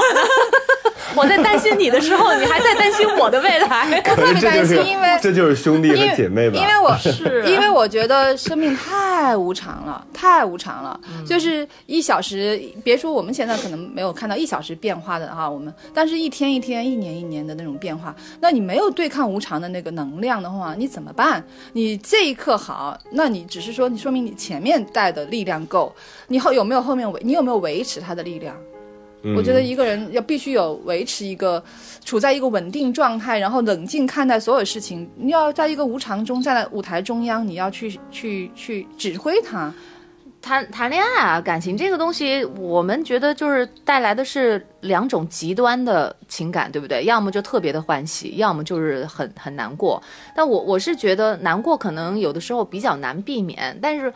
[1.14, 4.02] 我在担心你的时候，你还在担心我的未来。
[4.10, 6.58] 我特别担心因为这就是兄弟因为和姐妹吧？
[6.58, 10.98] 因为我是 因为我觉得生命太无常了，太无常了。
[11.08, 21.42] 嗯就是一小时，别说我们现在可能没有看到一小时变化的哈，我们但是一天一天、一年一年的那种变化，那你没有对抗无常的那个能量的话，你怎么办？
[21.72, 25.94] 你这一刻好，那你只是说你说明你前面带的力量够，
[26.28, 28.54] 你后有没有后面维你有没有维持它的力量？
[29.22, 31.62] 嗯我觉得一个人要必须有维持一个
[32.04, 35.08] 处在一个稳定状态，然后冷静看待所有事情。
[35.16, 39.72] 你要在一个无常中，站在舞台中央，你要去去去指挥它。
[40.40, 47.04] 谈谈恋爱啊，感情这个东西，我们觉得就是带来的是两种极端的情感，对不对？
[47.04, 50.02] 要么就特别的欢喜，要么就是很很难过。
[50.34, 54.12] 但我我是觉得难过可能有的时候比较难避免，但是，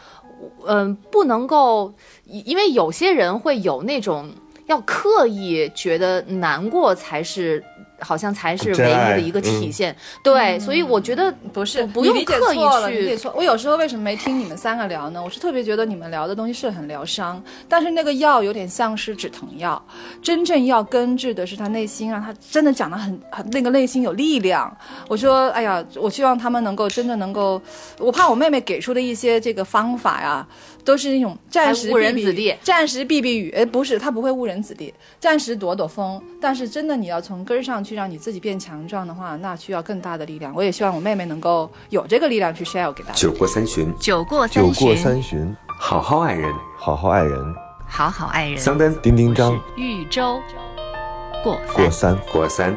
[0.66, 4.28] 嗯、不能够，因因为有些人会有那种
[4.66, 7.62] 要刻意觉得难过才是。
[8.00, 13.32] 好像才是唯一的一个体现，对，所以我觉得不是，不用你理解刻意错了，理去解错。
[13.36, 15.22] 我有时候为什么没听你们三个聊呢？
[15.22, 19.82] 我是特别觉得你们聊的东西是很疗伤，但是那个药有点像是止疼药，
[20.22, 24.76] 真正要根治的是他内心，让他真的讲的很很那个内心有力量。
[25.08, 27.60] 我说，哎呀，我希望他们能够真的能够，
[27.98, 30.46] 我怕我妹妹给出的一些这个方法呀，
[30.84, 36.22] 都是那种暂时误人避避子弟暂时避避雨，哎，不是，他不会误人子弟，暂时躲躲风。
[36.40, 40.52] 但是真的你要从根儿上去让你自己变强壮的话，那需要更大的力量。
[40.54, 43.14] 我也希望我妹妹能够有这个力量去 share 给大家。
[43.14, 46.52] 酒过三巡，酒过酒过三巡，好好爱人。
[46.76, 47.54] 好好爱人。
[47.86, 48.58] 好好爱人。
[48.58, 50.40] 桑丹丁丁张豫州
[51.44, 52.76] 过过三，三，过三，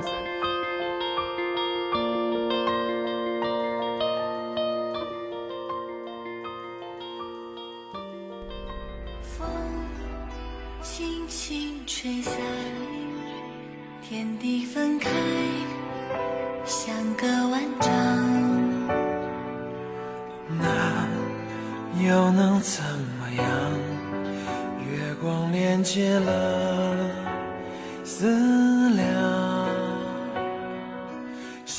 [22.10, 23.45] 又能怎么样？
[24.80, 26.95] 月光连接了
[28.04, 29.06] 思量。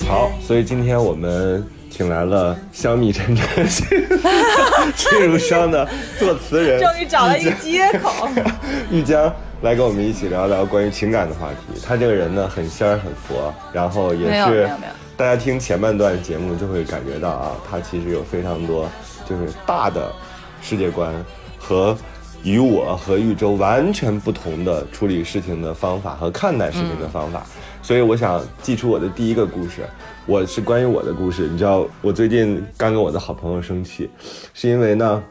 [0.08, 8.28] 好，所以今天我们请来了香蜜沉沉烬如霜的作词人， 终于找了一接口。
[8.88, 11.80] 玉江来跟我们一起聊聊关于情感的话题。
[11.84, 14.70] 他这个人呢，很仙儿，很佛，然后也是
[15.16, 18.88] 大家听前半段节目就会感觉到啊，他其实有非常多
[19.30, 20.12] 就是大的
[20.60, 21.14] 世界观
[21.56, 21.96] 和
[22.42, 27.46] 与我和玉州完全不同的处理事情的方法和看待事情的方法。
[27.80, 29.82] 所以我想寄出我的第一个故事，
[30.26, 31.48] 我是关于我的故事。
[31.48, 34.10] 你知道，我最近刚跟我的好朋友生气，
[34.52, 35.22] 是因为呢。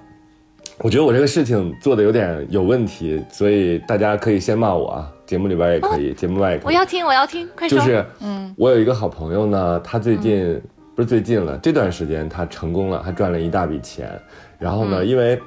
[0.81, 6.65] 我觉得我这个事情做的有点有问题，所以大家可以先骂我啊，节目里边也可以，节目外也可以。
[6.67, 7.77] 我要听，我要听，快说。
[7.77, 10.57] 就是，嗯，我有一个好朋友呢，他最近、
[10.99, 14.19] 不是最近了，这段时间他成功了，他赚了一大笔钱。
[14.57, 15.39] 然后呢，因为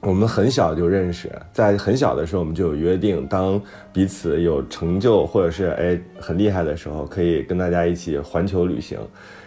[0.00, 8.98] 我们很小就认识，在很小的时候我们就有约定，当彼此有成就或者是哎很厉害的时候，可以跟大家一起环球旅行。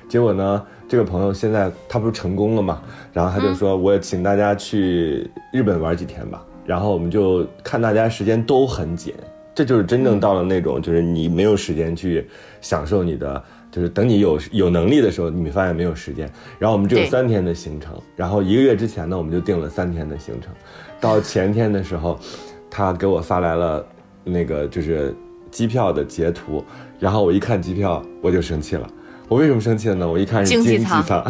[0.07, 6.41] 结果呢，这个朋友现在他不是成功了嘛，然后他就说，我也请大家去日本玩几天吧。
[6.65, 9.13] 然后我们就看大家时间都很紧，
[9.53, 12.25] 这就是真正到了那种，就是你没有时间去
[12.61, 16.31] 享受你的，就是等你有有能力的时候，你发现没有时间。
[16.59, 20.51] 然后我们只有三天的行程，然后一个月之前呢，我们就定了三天的行程。
[21.01, 22.19] 到前天的时候，
[22.69, 23.83] 他给我发来了
[24.23, 25.15] 那个就是
[25.49, 26.63] 机票的截图，
[26.99, 28.87] 然后我一看机票，我就生气了。
[29.27, 30.07] 我为什么生气了呢？
[30.07, 31.23] 我一看是经济舱舱。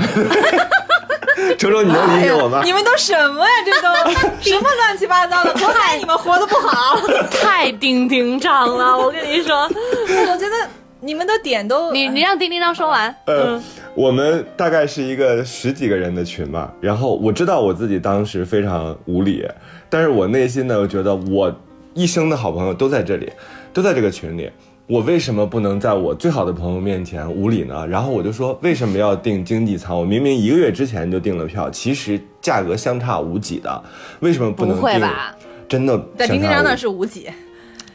[1.58, 2.62] 周周，你能理解我吗？
[2.64, 3.52] 你们都什么呀？
[3.66, 5.54] 这都 什么乱七八糟的？
[5.54, 6.98] 都怪你们活得不好。
[7.32, 10.70] 太丁丁张了，我跟你说， 我觉得
[11.04, 13.14] 你们的点都你你让丁丁张说完。
[13.26, 13.62] 呃，
[13.94, 19.46] 我们大概是一个十几个人的群嘛，然后我知道我自己当时非常无理，
[19.90, 21.54] 但是我内心呢，我觉得我
[21.94, 23.30] 一生的好朋友都在这里，
[23.74, 24.50] 都在这个群里，
[24.88, 27.86] 我为什么不能在我最好的朋友面前无理呢？
[27.86, 30.00] 然后我就说，为什么要订经济舱？
[30.00, 33.84] 我明明一个月之前就订了票，其实价格相差无几的，
[34.22, 35.02] 为什么不能不会订？
[35.02, 35.36] 吧？
[35.68, 37.30] 真的在相差无丁丁张那是无几。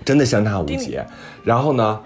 [0.04, 0.98] 真的相差无几。
[1.42, 2.00] 然后呢，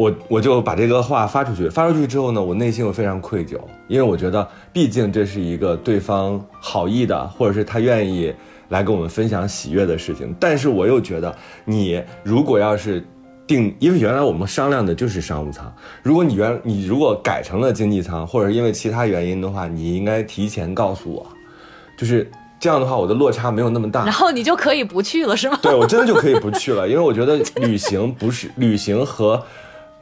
[0.00, 8.32] 我我就把这个话发出去，发出去之后呢，我内心又非常愧疚，因为我觉得，毕竟这是一个对方好意的，或者是他愿意
[8.70, 10.34] 来跟我们分享喜悦的事情。
[10.40, 11.36] 但是我又觉得，
[11.66, 13.04] 你如果要是
[13.46, 15.70] 定，因为原来我们商量的就是商务舱，
[16.02, 21.26] 如果你原你如果改成了经济舱，或者是因为其他原因的话，你应该提前告诉我，
[21.98, 22.26] 就是
[22.58, 24.06] 这样的话，我的落差没有那么大。
[24.06, 25.58] 然后你就可以不去了，是吗？
[25.60, 29.42] 对我真的就可以不去了，因为我觉得 旅行不是旅行和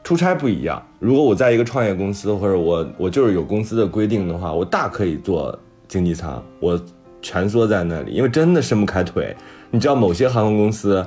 [0.02, 0.82] 出差不一样。
[0.98, 5.56] 如果我在一个创业公司，或者我我就是有公司的规定的话，我大可以坐
[5.87, 6.80] 经济舱，我
[7.20, 9.37] 蜷缩在那里，因为真的伸不开腿。
[9.70, 11.04] 你知道某些航空公司，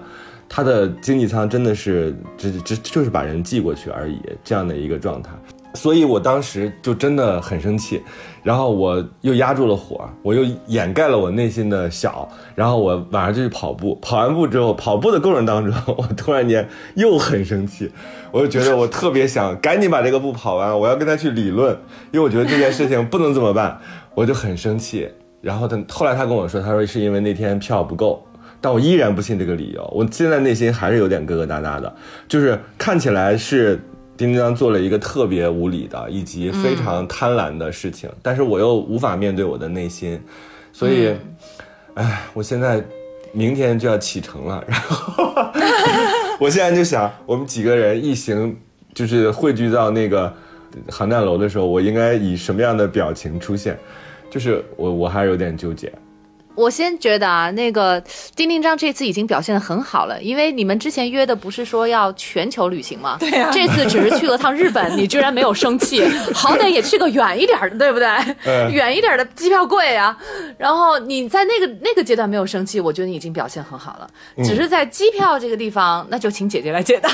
[0.47, 5.32] 它的经济舱真的是只只就是把人寄过去而已，这样的一个状态。
[5.74, 8.02] 所以我当时就真的很生气，
[8.44, 17.92] 然后我又压住了火，我又掩盖了我内心的小，然后我晚上就去跑步，跑完步之后，跑步的过程当中，我突然间又很生气，
[18.32, 21.78] 我就觉得我特别想赶紧把这个步跑完，我要跟他去理论，
[22.12, 23.80] 因为我觉得这件事情不能这么办，
[24.14, 25.10] 我就很生气。
[25.42, 28.24] 然后他后来他跟我说，他说是因为那天票不够，
[28.60, 31.92] 但我依然不信这个理由，我现在内心还是有点疙疙瘩瘩的，
[32.28, 33.82] 就是看起来是
[34.22, 40.22] 丁丁张做了一个特别无理的以及非常贪婪的事情，但是我又无法面对我的内心，
[40.72, 41.16] 所以，
[41.96, 42.84] 哎、我现在
[43.32, 45.52] 明天就要启程了，然后
[46.40, 48.56] 我现在就想，我们几个人一行
[48.94, 50.32] 就是汇聚到那个
[50.88, 53.76] 航站楼的时候，我应该以什么样的表情出现？
[54.30, 55.92] 就是我我还是有点纠结。
[56.62, 58.02] 我先觉得啊，那个
[58.36, 63.17] 丁丁张这次已经表现的很好了，因为你们之前约的不是说要全球旅行吗？
[63.19, 68.08] 对呀这次只是去了趟日本，你居然没有生气， 好歹也去个远一点的，对不对？
[68.45, 70.15] 嗯远一点的机票贵啊。
[70.58, 74.08] 然后你在那个那个阶段没有生气，我觉得你已经表现很好了。
[74.43, 77.10] 只是在机票这个地方，那就请姐姐来解答。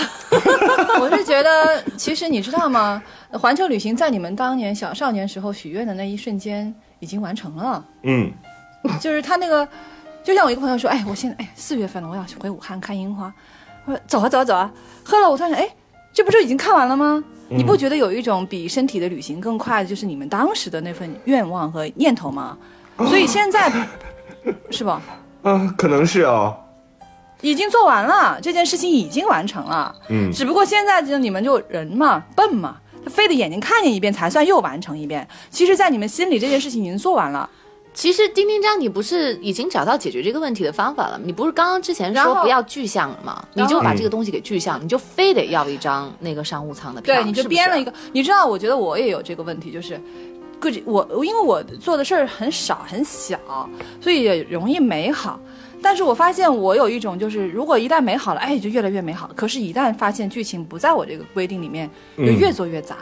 [1.00, 3.02] 我是觉得，其实你知道吗？
[3.32, 7.84] 环球旅行在你们当年小少年时候许愿的那一瞬间已经完成了。
[8.04, 8.32] 嗯，
[9.00, 9.68] 就是他那个，
[10.24, 13.34] 就像我一个朋友说，哎，我现在哎四月份了，我要回武汉看樱花。
[13.86, 14.72] 我说走啊走啊走啊。
[15.04, 15.70] 喝了我突然想，哎，
[16.14, 17.24] 这不就已经看完了吗？
[17.50, 22.58] 你不觉得有一种比身体的旅行更快的，就是你们当时的那份愿望和念头吗？
[22.98, 23.72] 所以 现在
[24.70, 25.02] 是吧？
[25.44, 26.56] 嗯，可能是哦。
[27.42, 29.96] 已经做完了，这件事情已经完成了。
[30.10, 35.26] 嗯只不过现在就你们就人嘛，笨嘛，他非得眼睛看见一遍才算又完成一遍。
[35.50, 37.50] 其实，在你们心里，这件事情已经做完了。
[37.98, 41.24] 其实丁丁章，你不是已经找到解决这个问题的方法了吗？
[41.26, 43.44] 你不是刚刚之前说不要具象了吗？
[43.56, 47.92] 你就把这个东西给具象，你就非得要一张那个商务舱的票，对，你就编了一个。
[48.14, 50.00] 你知道，我觉得我也有这个问题，就是。
[50.60, 53.38] 个人我因为我做的事儿很少很小，
[54.02, 55.40] 所以也容易美好。
[55.82, 59.30] 但是我发现我有一种，就是如果一旦美好了，哎，就越来越美好。
[59.36, 62.98] 可是，一旦发现剧情不在我这个规定里面，就越做越杂。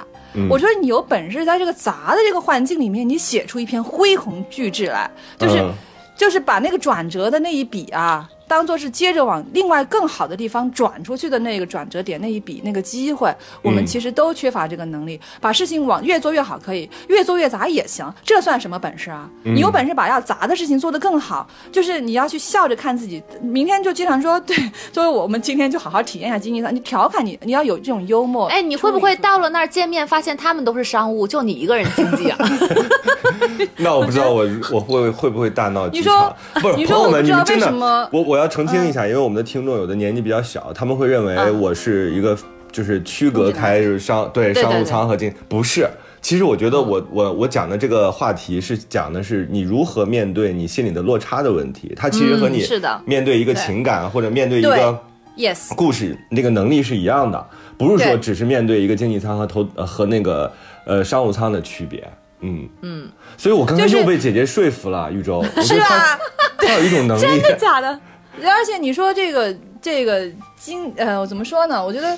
[0.50, 5.74] 我觉得你有本事在这个杂的这个环境里面，你写出一篇恢宏巨制来，就是、嗯
[6.18, 15.20] 就是把那个转折的那一笔啊，当做是接着往另外更好的地方转出去的那个转折点那一笔那个机会，我们嗯其实都缺乏这个能力。
[15.42, 19.30] 把事情往越做越好可以，越做越砸也行，这算什么本事啊？
[19.44, 23.22] 嗯你有本事把要砸的事情做得更好，就是你要去笑着看自己。
[23.42, 24.56] 明天就经常说， 对，
[24.92, 28.48] 作为我们今天就好好体验一下经济舱，你调侃你，你要有这种幽默。
[28.48, 32.38] 哎，你会不会到了那儿见面，发现他们都是商务，就你一个人经济啊？
[33.78, 36.62] 那我不知道我我会会不会大闹剧你说场？
[36.62, 41.60] 不是你说朋友们，我不知道你们真的为什么，我我要澄清一下，因为我们的听众有的年纪比较小，他们会认为嗯。
[41.60, 42.38] 我是一个
[42.72, 45.88] 就是区隔开就是商对商务舱和经不是。
[46.22, 52.66] 其实我觉得我我我讲的这个话题是讲的是你如何面对你心里的落差的问题，它其实和你
[53.06, 55.00] 面对一个情感或者面对一个
[55.38, 60.52] yes，故事那个能力是一样的，不是说只是面对一个经济舱和头呃和那个
[60.86, 62.04] 呃商务舱的区别。
[62.42, 62.68] 嗯。
[62.82, 66.20] 嗯，所以我刚刚又被姐姐说服了，玉州，我觉是得她吧？
[66.58, 68.00] 她有一种能力， 真的假的？
[68.44, 71.84] 而且你说这个这个经呃，我怎么说呢？
[71.84, 72.18] 我觉得。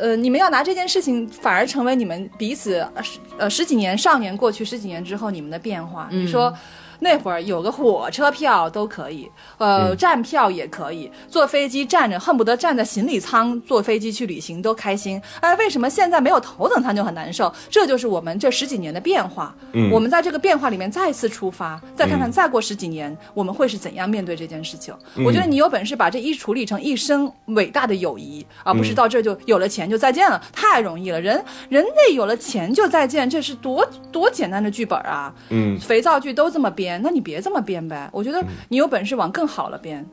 [0.00, 6.08] 呃，你们要拿这件事情，反而成为你们彼此呃十呃十几年少年过去十几年之后你们的变化。
[6.12, 6.56] 你说
[7.00, 15.20] 那会儿有个火车票都可以，呃，站票也可以，坐飞机站着恨不得站在行李舱坐飞机去旅行都开心。
[15.40, 17.52] 哎，为什么现在没有头等舱就很难受？
[17.70, 19.54] 这就是我们这十几年的变化。
[19.72, 24.94] 嗯我们在这个变化里面再次出发，再看看再过十几年、我们会是怎样面对这件事情。
[25.24, 31.20] 我觉得你有本事把这一处理成一生伟大的友谊，而不是到这就有了钱就再见了，太容易了。
[31.20, 35.32] 人人类有了钱就再见，这是多多简单的剧本啊！
[35.48, 38.08] 嗯，肥皂剧都这么编，那你别这么编呗。
[38.12, 40.06] 我觉得你有本事往更好了编。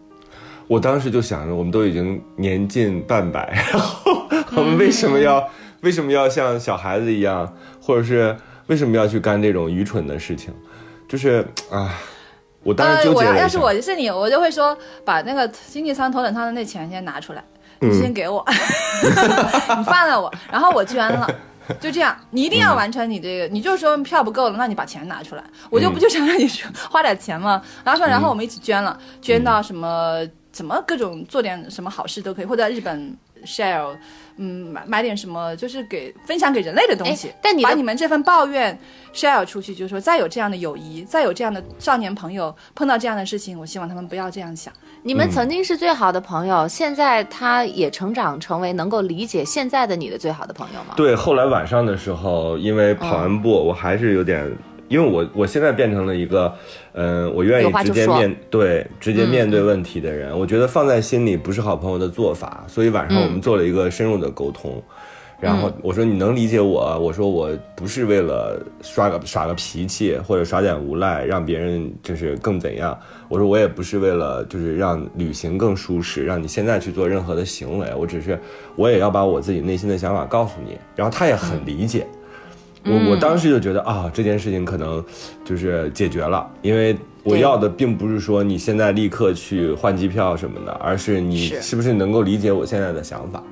[0.68, 5.48] 我当时就想着，我们都已经年近半百， 然后我们为什么要、
[5.82, 8.36] 为什么要像小孩子一样，或者是
[8.66, 10.52] 为什么要去干这种愚蠢的事情？
[11.08, 11.94] 就是啊，
[12.64, 13.10] 我当时。
[13.12, 17.44] 我要要是我是你，我就会说把那个经济舱、头等舱的那钱先拿出来，
[17.82, 21.30] 嗯你先给我， 你放了我，然后我捐了。
[21.82, 23.48] 就这样，你一定要完成你这个。
[23.48, 27.62] 你就说票不够了，那你把钱拿出来，我就不就想让你说花点钱吗？
[27.84, 30.20] 然后说，然后我们一起捐了，捐到什么
[30.52, 33.96] 怎么各种做点什么好事都可以，或者在日本 share，
[34.38, 37.36] 嗯，买买点什么，就是给分享给人类的东西哎。
[37.42, 38.78] 但你把你们这份抱怨
[39.14, 44.74] share 出去，就是说再有这样的友谊，再有这样的少年朋友碰到这样的事情，我希望他们不要这样想。
[45.08, 50.96] 你们曾经是最好的朋友，现在他也成长成为能够理解现在的你的最好的朋友吗？
[50.98, 54.52] 对，后来晚上的时候，因为跑完步，我还是有点，
[54.88, 56.52] 因为我我现在变成了一个，
[56.94, 60.36] 嗯、我愿意直接面对直接面对问题的人。
[60.36, 64.82] 我觉得放在心里不是好朋友的做法，所以晚上我们做了一个深入的沟通。
[65.40, 72.98] 然后我说你能理解我，我说我不是为了耍个耍个脾气或者耍点无赖，让别人就是更怎样。
[73.28, 78.40] 我说我也不是为了就是让旅行更舒适，让你现在去做任何的行为，我只是
[78.76, 80.78] 我也要把我自己内心的想法告诉你。
[80.96, 82.08] 然后他也很理解。
[82.88, 85.04] 我我当时就觉得啊，这件事情可能
[85.44, 93.44] 就是解决了，因为我要的并不是说你现在立刻去换机票什么的，而是你是是不是能够理解我现在的想法。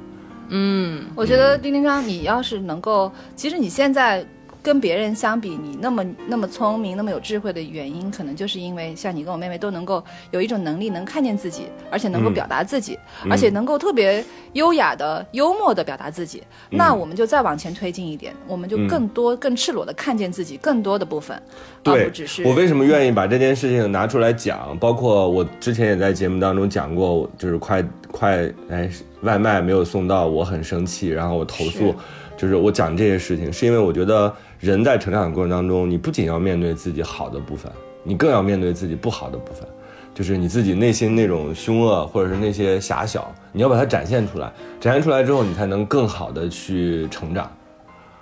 [0.53, 1.03] 嗯。
[1.15, 4.25] 我觉得丁丁章，你要是能够，其实你现在
[4.63, 12.33] 跟别人相比，你那么那么聪明、那么有智慧的原因，可能就是因为像你跟我妹妹都能够有一种能力，能看见自己，而且能够嗯。
[12.33, 12.97] 表达自己，
[13.29, 16.41] 而且能够特别优雅的、幽默的表达自己。
[16.71, 21.37] 那我们就再往前推进一点，我们就更多、更赤裸的看见自己更多的部分，
[21.83, 28.89] 而对不只是我为什么愿意把这件事情拿出来讲，包括我之前也在节目当中讲过，就是快快哎
[29.21, 31.93] 外卖没有送到，我很生气，然后我投诉，
[32.35, 37.69] 就是我讲这些事情，是因为我觉得人在成长的过程当中，你不仅要面对自己好的部分，
[38.01, 39.67] 你更要面对自己不好的部分。
[40.15, 44.49] 就是你自己内心那种凶恶，或者是那些狭小，你要把它展现出来。
[44.79, 47.51] 展现出来之后，你才能更好的去成长。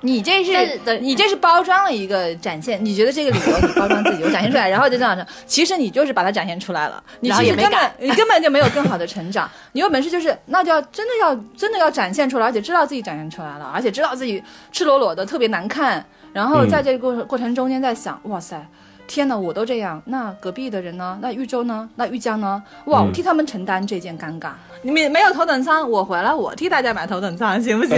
[0.03, 9.47] 你这是是你这是包装了一个展现，你觉得这个理由你包装自己，我展现出来，然后就这样说，其实你就是把它展现出来了，你其实根本你根本就没有更好的成长。
[9.73, 16.03] 你有本事就是那就要真的要真的要展现出来，而且知道自己展现出来了，而且知道自己赤裸裸的特别难看，
[16.33, 18.65] 然后在这个过过程中间在想，哇塞。
[19.07, 21.19] 天哪，我都这样，那隔壁的人呢？
[21.21, 21.89] 那豫州呢？
[21.95, 22.63] 那豫江呢？
[22.85, 24.51] 哇，嗯我替他们承担这件尴尬。
[24.81, 27.97] 你们没有头等舱，我回来我替大家买头等舱，行不行？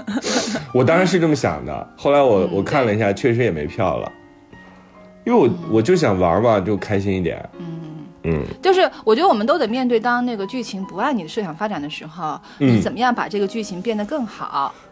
[0.74, 4.12] 我当然是这么想的，后来我我看了一下，确实也没票了，
[5.24, 7.48] 因为我我就想玩嘛，就开心一点。
[7.58, 7.66] 嗯
[8.24, 14.74] 嗯就是我觉得我们都得面对，当那个剧情不按你的设想发展的时候，嗯你怎么样把这个剧情变得更好？
[14.76, 14.85] 嗯，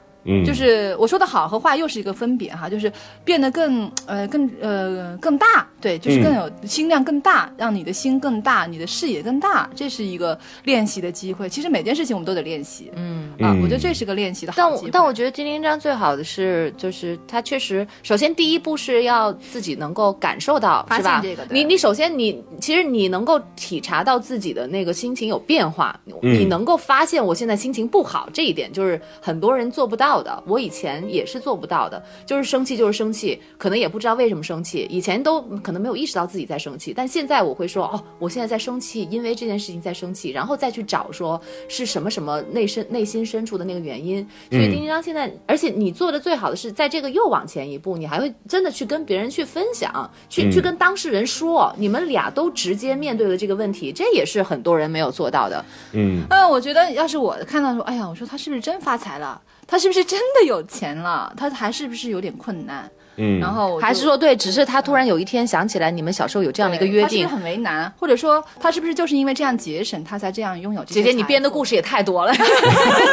[0.45, 2.91] 就是我说的好和坏又是一个分别哈，就是
[3.25, 11.49] 变得更呃更呃更大，对，就是更有心量更大，让你的心更大，你的视野更大，这是一个练习的机会。
[11.49, 14.91] 其实每件事情我们都得练习，嗯啊，嗯我觉得这是个练习的但我好机会。
[14.91, 21.21] 但我觉得金陵章最好的是，就是他确实，首先第一步是要自己能够感受到，发是吧？
[21.23, 30.43] 现这个你你首先你其实你能够体察到自己的那个心情有变化，嗯你能够发现我现在心情不好，这一点就是很多人做不到的。
[30.47, 44.27] 我以前也是做不到的，就是生气就是生气，可能也不知道为什么生气，以前都可能没有意识到自己在生气，但现在我会说，哦，我现在在生气，因为这件事情在生气，然后再去找说是什么什么内深内心深处的那个原因。
[44.51, 55.65] 所以丁丁章现在，而且你做的最好的是在这个又往前一步，你还会真的去跟别人去分享，去、去跟当事人说，你们俩都直接面对了这个问题，这也是很多人没有做到的。
[55.93, 59.41] 嗯嗯，我觉得要是我看到说，哎呀，我说他是不是真发财了？
[59.75, 61.33] 他是不是真的有钱了？
[61.37, 62.89] 他还是不是有点困难？
[63.17, 67.35] 嗯，然后还是说对，只是他突然有一天想起来，你们小时候有这样的一个约定他是不是。
[67.35, 71.75] 很为难，或者说他是不是就是因为这样节省，他才这样拥有这些姐姐，你编的故事。
[71.75, 72.33] 也太多了，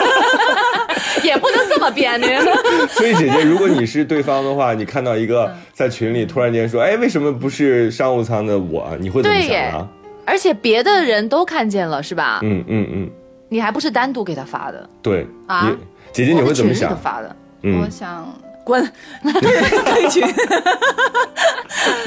[1.24, 2.28] 也不能这么编呢。
[2.94, 8.96] 所以姐姐，如果你是对方的话，你看到一个在群里突然间说，哎，为什么不是商务舱的我？
[9.00, 9.88] 你会怎么想啊？
[10.28, 12.40] 而且别的人都看见了，是吧？
[12.44, 13.10] 嗯嗯嗯，
[13.50, 15.76] 你还不是单独给他发的，对啊你
[16.12, 16.96] 姐姐你会怎么想？
[16.98, 17.36] 发的。
[17.64, 18.28] 嗯我想
[18.66, 18.84] 滚，
[19.24, 20.24] 退群，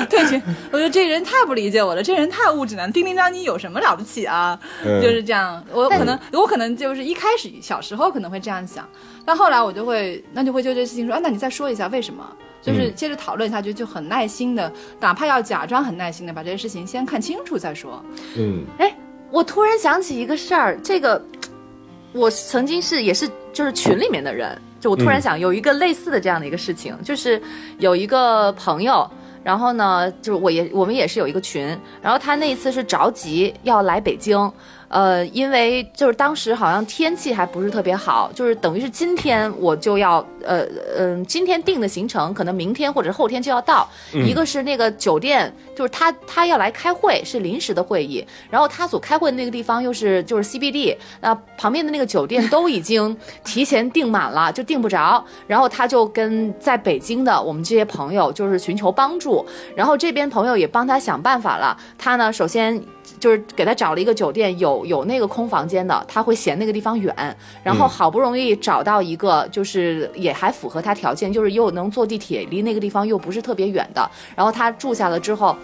[0.08, 0.40] 退群。
[0.70, 2.88] 我觉得这人太不理解我了，这人太物质了。
[2.90, 4.58] 叮叮当，你有什么了不起啊？
[4.84, 5.62] 嗯就是这样。
[5.72, 8.88] 我可能，我可能就是一开始小时候可能会这样想，
[9.24, 12.24] 但后来我就会，那就会就这事情说，啊，那你再说一下为什么？
[12.62, 18.02] 就是接着讨论下去，就很耐心的，哪怕要假装很耐心的把这些事情先看清楚再说。
[18.36, 18.96] 嗯哎，
[19.30, 21.22] 我突然想起一个事儿，这个
[22.12, 27.40] 我曾经是也是就是群里面的人，就我突然想有一个类似的这样的一个事情，就是
[27.78, 29.08] 有一个朋友。
[29.44, 31.66] 然后呢，就是我也我们也是有一个群，
[32.00, 34.50] 然后他那一次是着急要来北京，
[34.94, 40.64] 呃，因为就是当时好像天气还不是特别好，就是等于是今天我就要呃
[40.96, 43.88] 嗯、今天定的行程，可能明天或者后天就要到。
[44.12, 55.24] 一个是那个酒店，就是他他要来开会，是临时的会议，然后他所开会的那个地方又是就是 CBD，那旁边的那个酒店都已经提前订满了，就订不着。
[55.48, 61.76] 然后他就跟在北京的我们这些朋友就是寻求帮助，然后这边朋友也帮他想办法了。
[61.98, 62.80] 他呢，首先
[63.20, 74.10] 就是给他找了一个酒店，有有那个空房间的，他会嫌那个地方远，然后好不容易找到一个，就是也还符合他条件，就是又能坐地铁，离那个地方又不是特别远的。
[74.34, 75.56] 然后他住下了之后。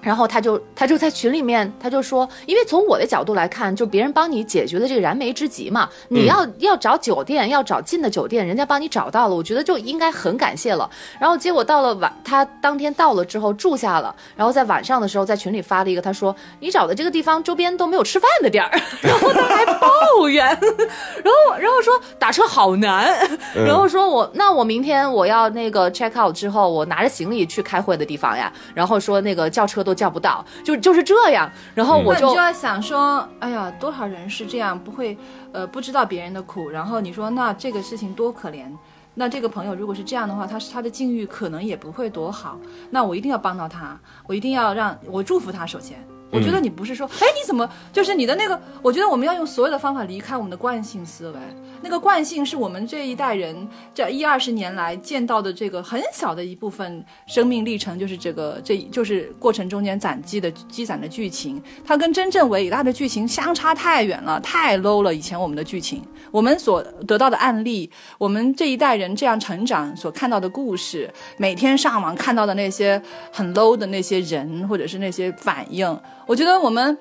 [0.00, 10.88] 然后他就他就在群里面，他就说，因为从我的角度来看，就别人帮你解决了这个燃眉之急嘛，你要、要找酒店，要找近的酒店，人家帮你找到了，我觉得就应该很感谢了。
[11.18, 18.70] 然后结果到了晚，他当天到了之后住下了，然后在晚上的时候在群里发了一个，他说你找的这个地方周边都没有吃饭的地儿，
[19.02, 20.46] 然后他还抱怨，
[21.22, 35.16] 然后然后说打车好难，然后说我那我明天我要那个 check out 之后，我拿着行李去开会的地方呀，然后说那个叫车都叫不到，就就是这样，然后我就嗯就要想说，哎呀，多少人是这样，不会，
[35.52, 36.70] 呃，不知道别人的苦。
[36.70, 38.64] 然后你说，那这个事情多可怜。
[39.14, 42.58] 那这个朋友如果是这样的话，他是他的境遇可能也不会多好。
[42.90, 45.66] 那我一定要帮到他，我一定要让我祝福他。
[45.66, 45.98] 首先，
[46.30, 48.60] 我觉得你不是说，哎，你怎么就是你的那个？
[48.82, 51.38] 我觉得我们要用所有的方法离开我们的惯性思维。
[51.82, 65.14] 那个惯性是我们这一代人这一二十年来见到的这个很小的一部分生命历程，就是这个这就是过程中间攒积的积攒的剧情，它跟真正伟大的剧情相差太远了，太 low 了。
[65.14, 73.00] 以前我们的剧情，我们所得到的案例，我们这一代人这样成长所看到的故事，每天上网看到的那些
[73.32, 76.96] 很 low 的那些人或者是那些反应，我觉得我们。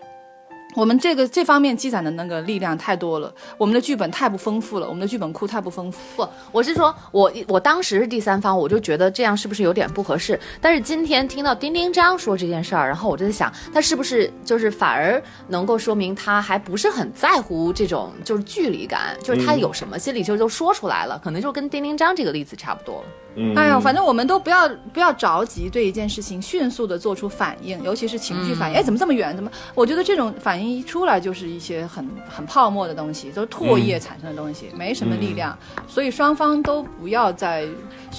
[0.75, 5.99] 我们这个这方面积攒的那个力量太多了，我们的剧本太不丰富了，我们的剧本库太不丰富。
[6.15, 10.39] 不，我是说，我我当时是第三方，我就觉得这样是不是有点不合适？
[10.61, 23.03] 但是今天听到丁丁张说这件事儿，然后我就在想，他是不是就是反而能够说明他还不是很在乎这种就是距离感，就是他有什么心里就都说出来了，可能就跟丁丁张这个例子差不多。
[23.35, 28.75] 嗯哎呀，反正我们都不要不要着急对一件事情迅速的做出反应，尤其是情绪反应。
[28.77, 29.35] 哎，怎么这么远？
[29.35, 29.49] 怎么？
[29.75, 35.57] 我觉得这种反应一出来就是一些很很泡沫的东西，都是唾液产生的东西，没什么力量。
[35.87, 37.67] 所以双方都不要在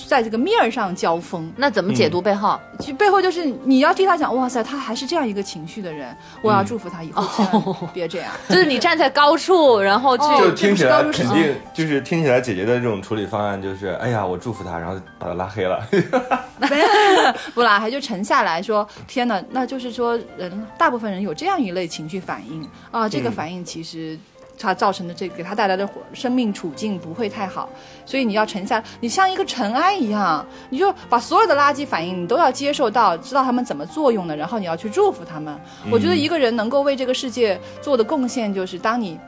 [0.09, 1.53] 在这个面儿上交锋。
[1.57, 2.59] 那怎么解读背后？
[2.79, 8.31] 其实背后就是你要替他讲，哇塞，他还是这样一个情绪的人，我要祝福他以后千万别这样。
[8.49, 15.87] 就是你站在高处，然后去、哦就听起来肯定就是听起来姐姐的这种处理方案就是，哎呀，我祝福他，然后把他拉黑了。
[17.55, 22.57] 不拉黑就沉下来说，天哪，那就是说人大部分人有这样一类情绪反应
[22.91, 24.19] 啊，这个反应其实。
[24.63, 27.67] 它造成的这个给他带来的生命处境不会太好，
[28.05, 35.59] 所以你要沉下，你像一个尘埃一样，你就把所有的垃圾反应你都要接受到，知道他们怎么作用的，然后你要去祝福他们。
[35.91, 39.19] 我觉得一个人能够为这个世界做的贡献，就是当你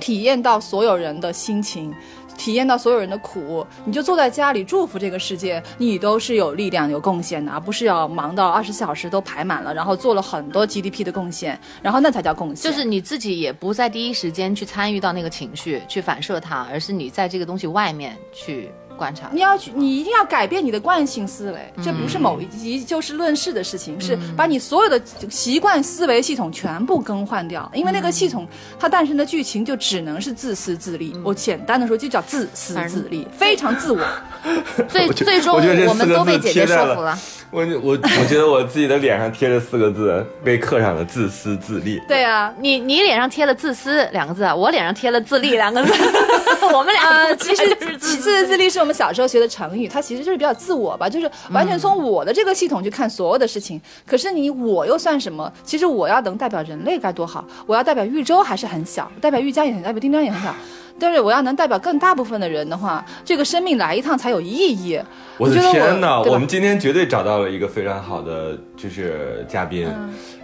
[0.00, 1.94] 体验到所有人的心情，
[2.36, 12.70] 体验到所有人的苦，你就坐在家里祝福这个世界，你都是有力量、有贡献的，而不是要忙到二十四小时都排满了，然后做了很多 GDP 的贡献，然后那才叫贡献。
[12.70, 19.30] 就是你自己也不在第一时间去参与到那个情绪，去反射它，而是你在这个东西外面去观察。
[19.32, 27.70] 你要去，你一定要改变你的惯性思维，这不是某一集就事论事的事情，是把你所有的习惯思维系统全部更换掉。
[27.72, 28.46] 因为那个系统
[28.78, 34.00] 它诞生的剧情就只能是自私自利，我简单的说就叫自私自利，非常自我。
[34.88, 37.16] 最最终我觉得我们都被姐姐说服了。
[37.50, 41.98] 我我我觉得我自己的脸上贴着四个字，被刻上了自私自利。
[42.06, 45.90] 对啊，你你脸上贴了“自私”两个字，我脸上贴了“自立”两个字，
[46.74, 53.80] 我们俩啊，其其实自私自利是我们小时候学的成语，它其实就是比较自我吧，就是完全从我的这个系统去看所有的事情。
[54.06, 55.52] 可是你我又算什么？
[55.64, 60.54] 其实我要能代表人类该多好，我要代表豫州还是很小，代表豫江也很，代表丁张也很小。
[61.00, 65.00] 但是我要能代表更大部分的人的话，这个生命来一趟才有意义。
[65.36, 66.20] 我的天哪！
[66.24, 69.88] 对吧我们今天绝对找到了一个非常好的就是嘉宾，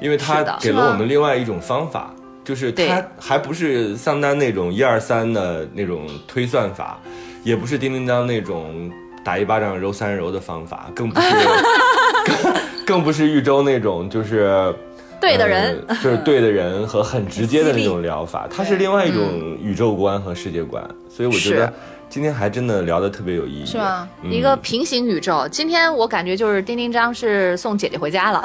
[0.01, 2.14] 因为他给了我们另外一种方法，
[2.45, 7.01] 就是他还不是桑丹那种一二三的那种推算法，
[7.45, 8.90] 也不是叮叮当那种
[9.22, 11.28] 打一巴掌揉三揉的方法，更不是
[12.26, 12.55] 更
[12.86, 14.74] 更不是豫州那种就是。
[15.20, 21.72] 对的人呃就是对的人和很直接的那种疗法， 它是另外一种宇宙观和世界观，所以我觉得
[22.11, 24.07] 今天还真的聊得特别有意义，是吗？
[24.22, 25.49] 嗯一个平行宇宙。
[25.51, 28.42] 今天我感觉就是丁丁张是送姐姐回家了，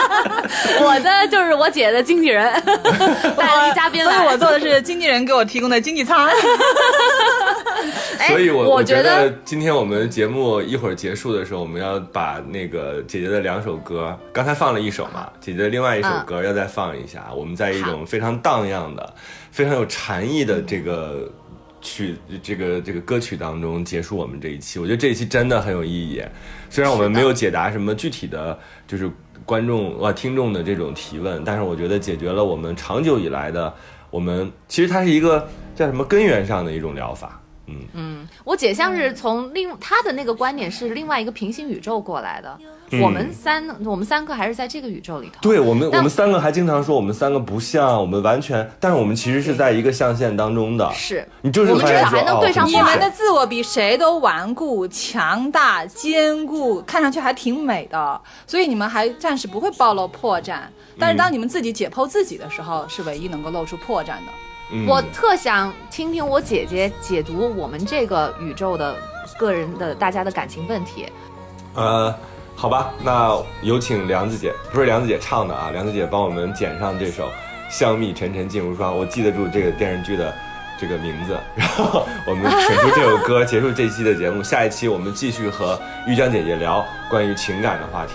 [0.82, 2.44] 我的就是我姐的经纪人
[3.36, 6.26] 带了一嘉宾来，所以我做的是经纪人给我提供的经济舱。
[8.18, 17.28] 哎所以我，我觉得今天我们节目一会儿结束的时候，我们要把那个姐姐的两首歌，刚才放了一首嘛，姐姐的另外一首歌要再放一下。
[17.34, 19.14] 我们在一种非常荡漾的、
[19.50, 21.30] 非常有禅意的这个
[21.80, 24.78] 曲、这个这个歌曲当中结束我们这一期。
[24.78, 26.22] 我觉得这一期真的很有意义，
[26.68, 29.10] 虽然我们没有解答什么具体的，就是
[29.44, 33.72] 观众啊听众的这种提问，但是我觉得解决了我们长久以来的，
[34.10, 37.40] 我们其实它是一个叫什么根源上的一种疗法。
[37.94, 42.58] 嗯，我姐像是从另她的那个观点是另外一个平行宇宙过来的，
[43.02, 45.38] 我们三我们三个还是在这个宇宙里头。
[45.42, 50.90] 对我们，我们三个还经常说我们三个不像，我们完全，但是我们其实是在一个象限当中的。
[50.92, 60.58] 是你就是我们至少还能对上你们的自我比谁都顽固、强大、坚固，看上去还挺美的，所以你们还暂时不会暴露破绽。
[60.98, 64.32] 但是当你们自己解剖自己的时候，是唯一能够露出破绽的。
[64.72, 68.96] 嗯我特想听听我姐姐解读我们这个宇宙的
[69.38, 71.10] 个人的大家的感情问题。
[71.74, 72.14] 呃，
[72.54, 77.28] 好吧，那有请梁子姐，不是梁子姐唱的啊，梁子姐帮我们剪上这首
[77.70, 80.32] 《香蜜沉沉烬如霜》，我记得住这个电视剧的
[80.78, 84.42] 这个名字， 然后我们选出这首歌，结束这期的节目。
[84.42, 88.12] 下一期我们继续和玉江姐姐聊关于情感的话题。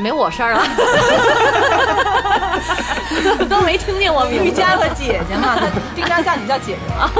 [0.00, 0.62] 没我事儿了，
[3.48, 4.44] 都没听见我名字。
[4.44, 7.10] 瑜伽和姐姐嘛，他丁张叫你叫姐姐啊。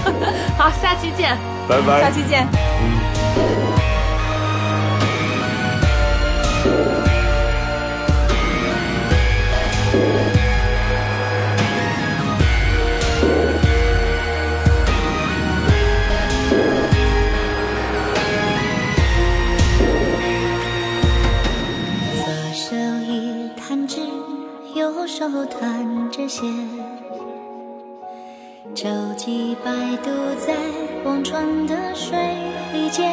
[0.56, 1.36] 好，下期见。
[1.68, 2.46] 拜拜，下期见。
[25.06, 26.50] 左手弹着弦。
[28.74, 28.88] 舟
[29.18, 30.54] 楫摆渡在
[31.04, 32.16] 忘川的水
[32.90, 33.12] 间，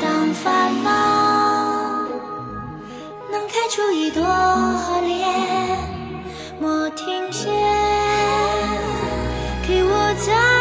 [0.00, 2.08] 当烦恼
[3.30, 4.22] 能开出一朵
[5.02, 5.78] 莲，
[6.58, 7.50] 莫停歇，
[9.68, 10.57] 给我在。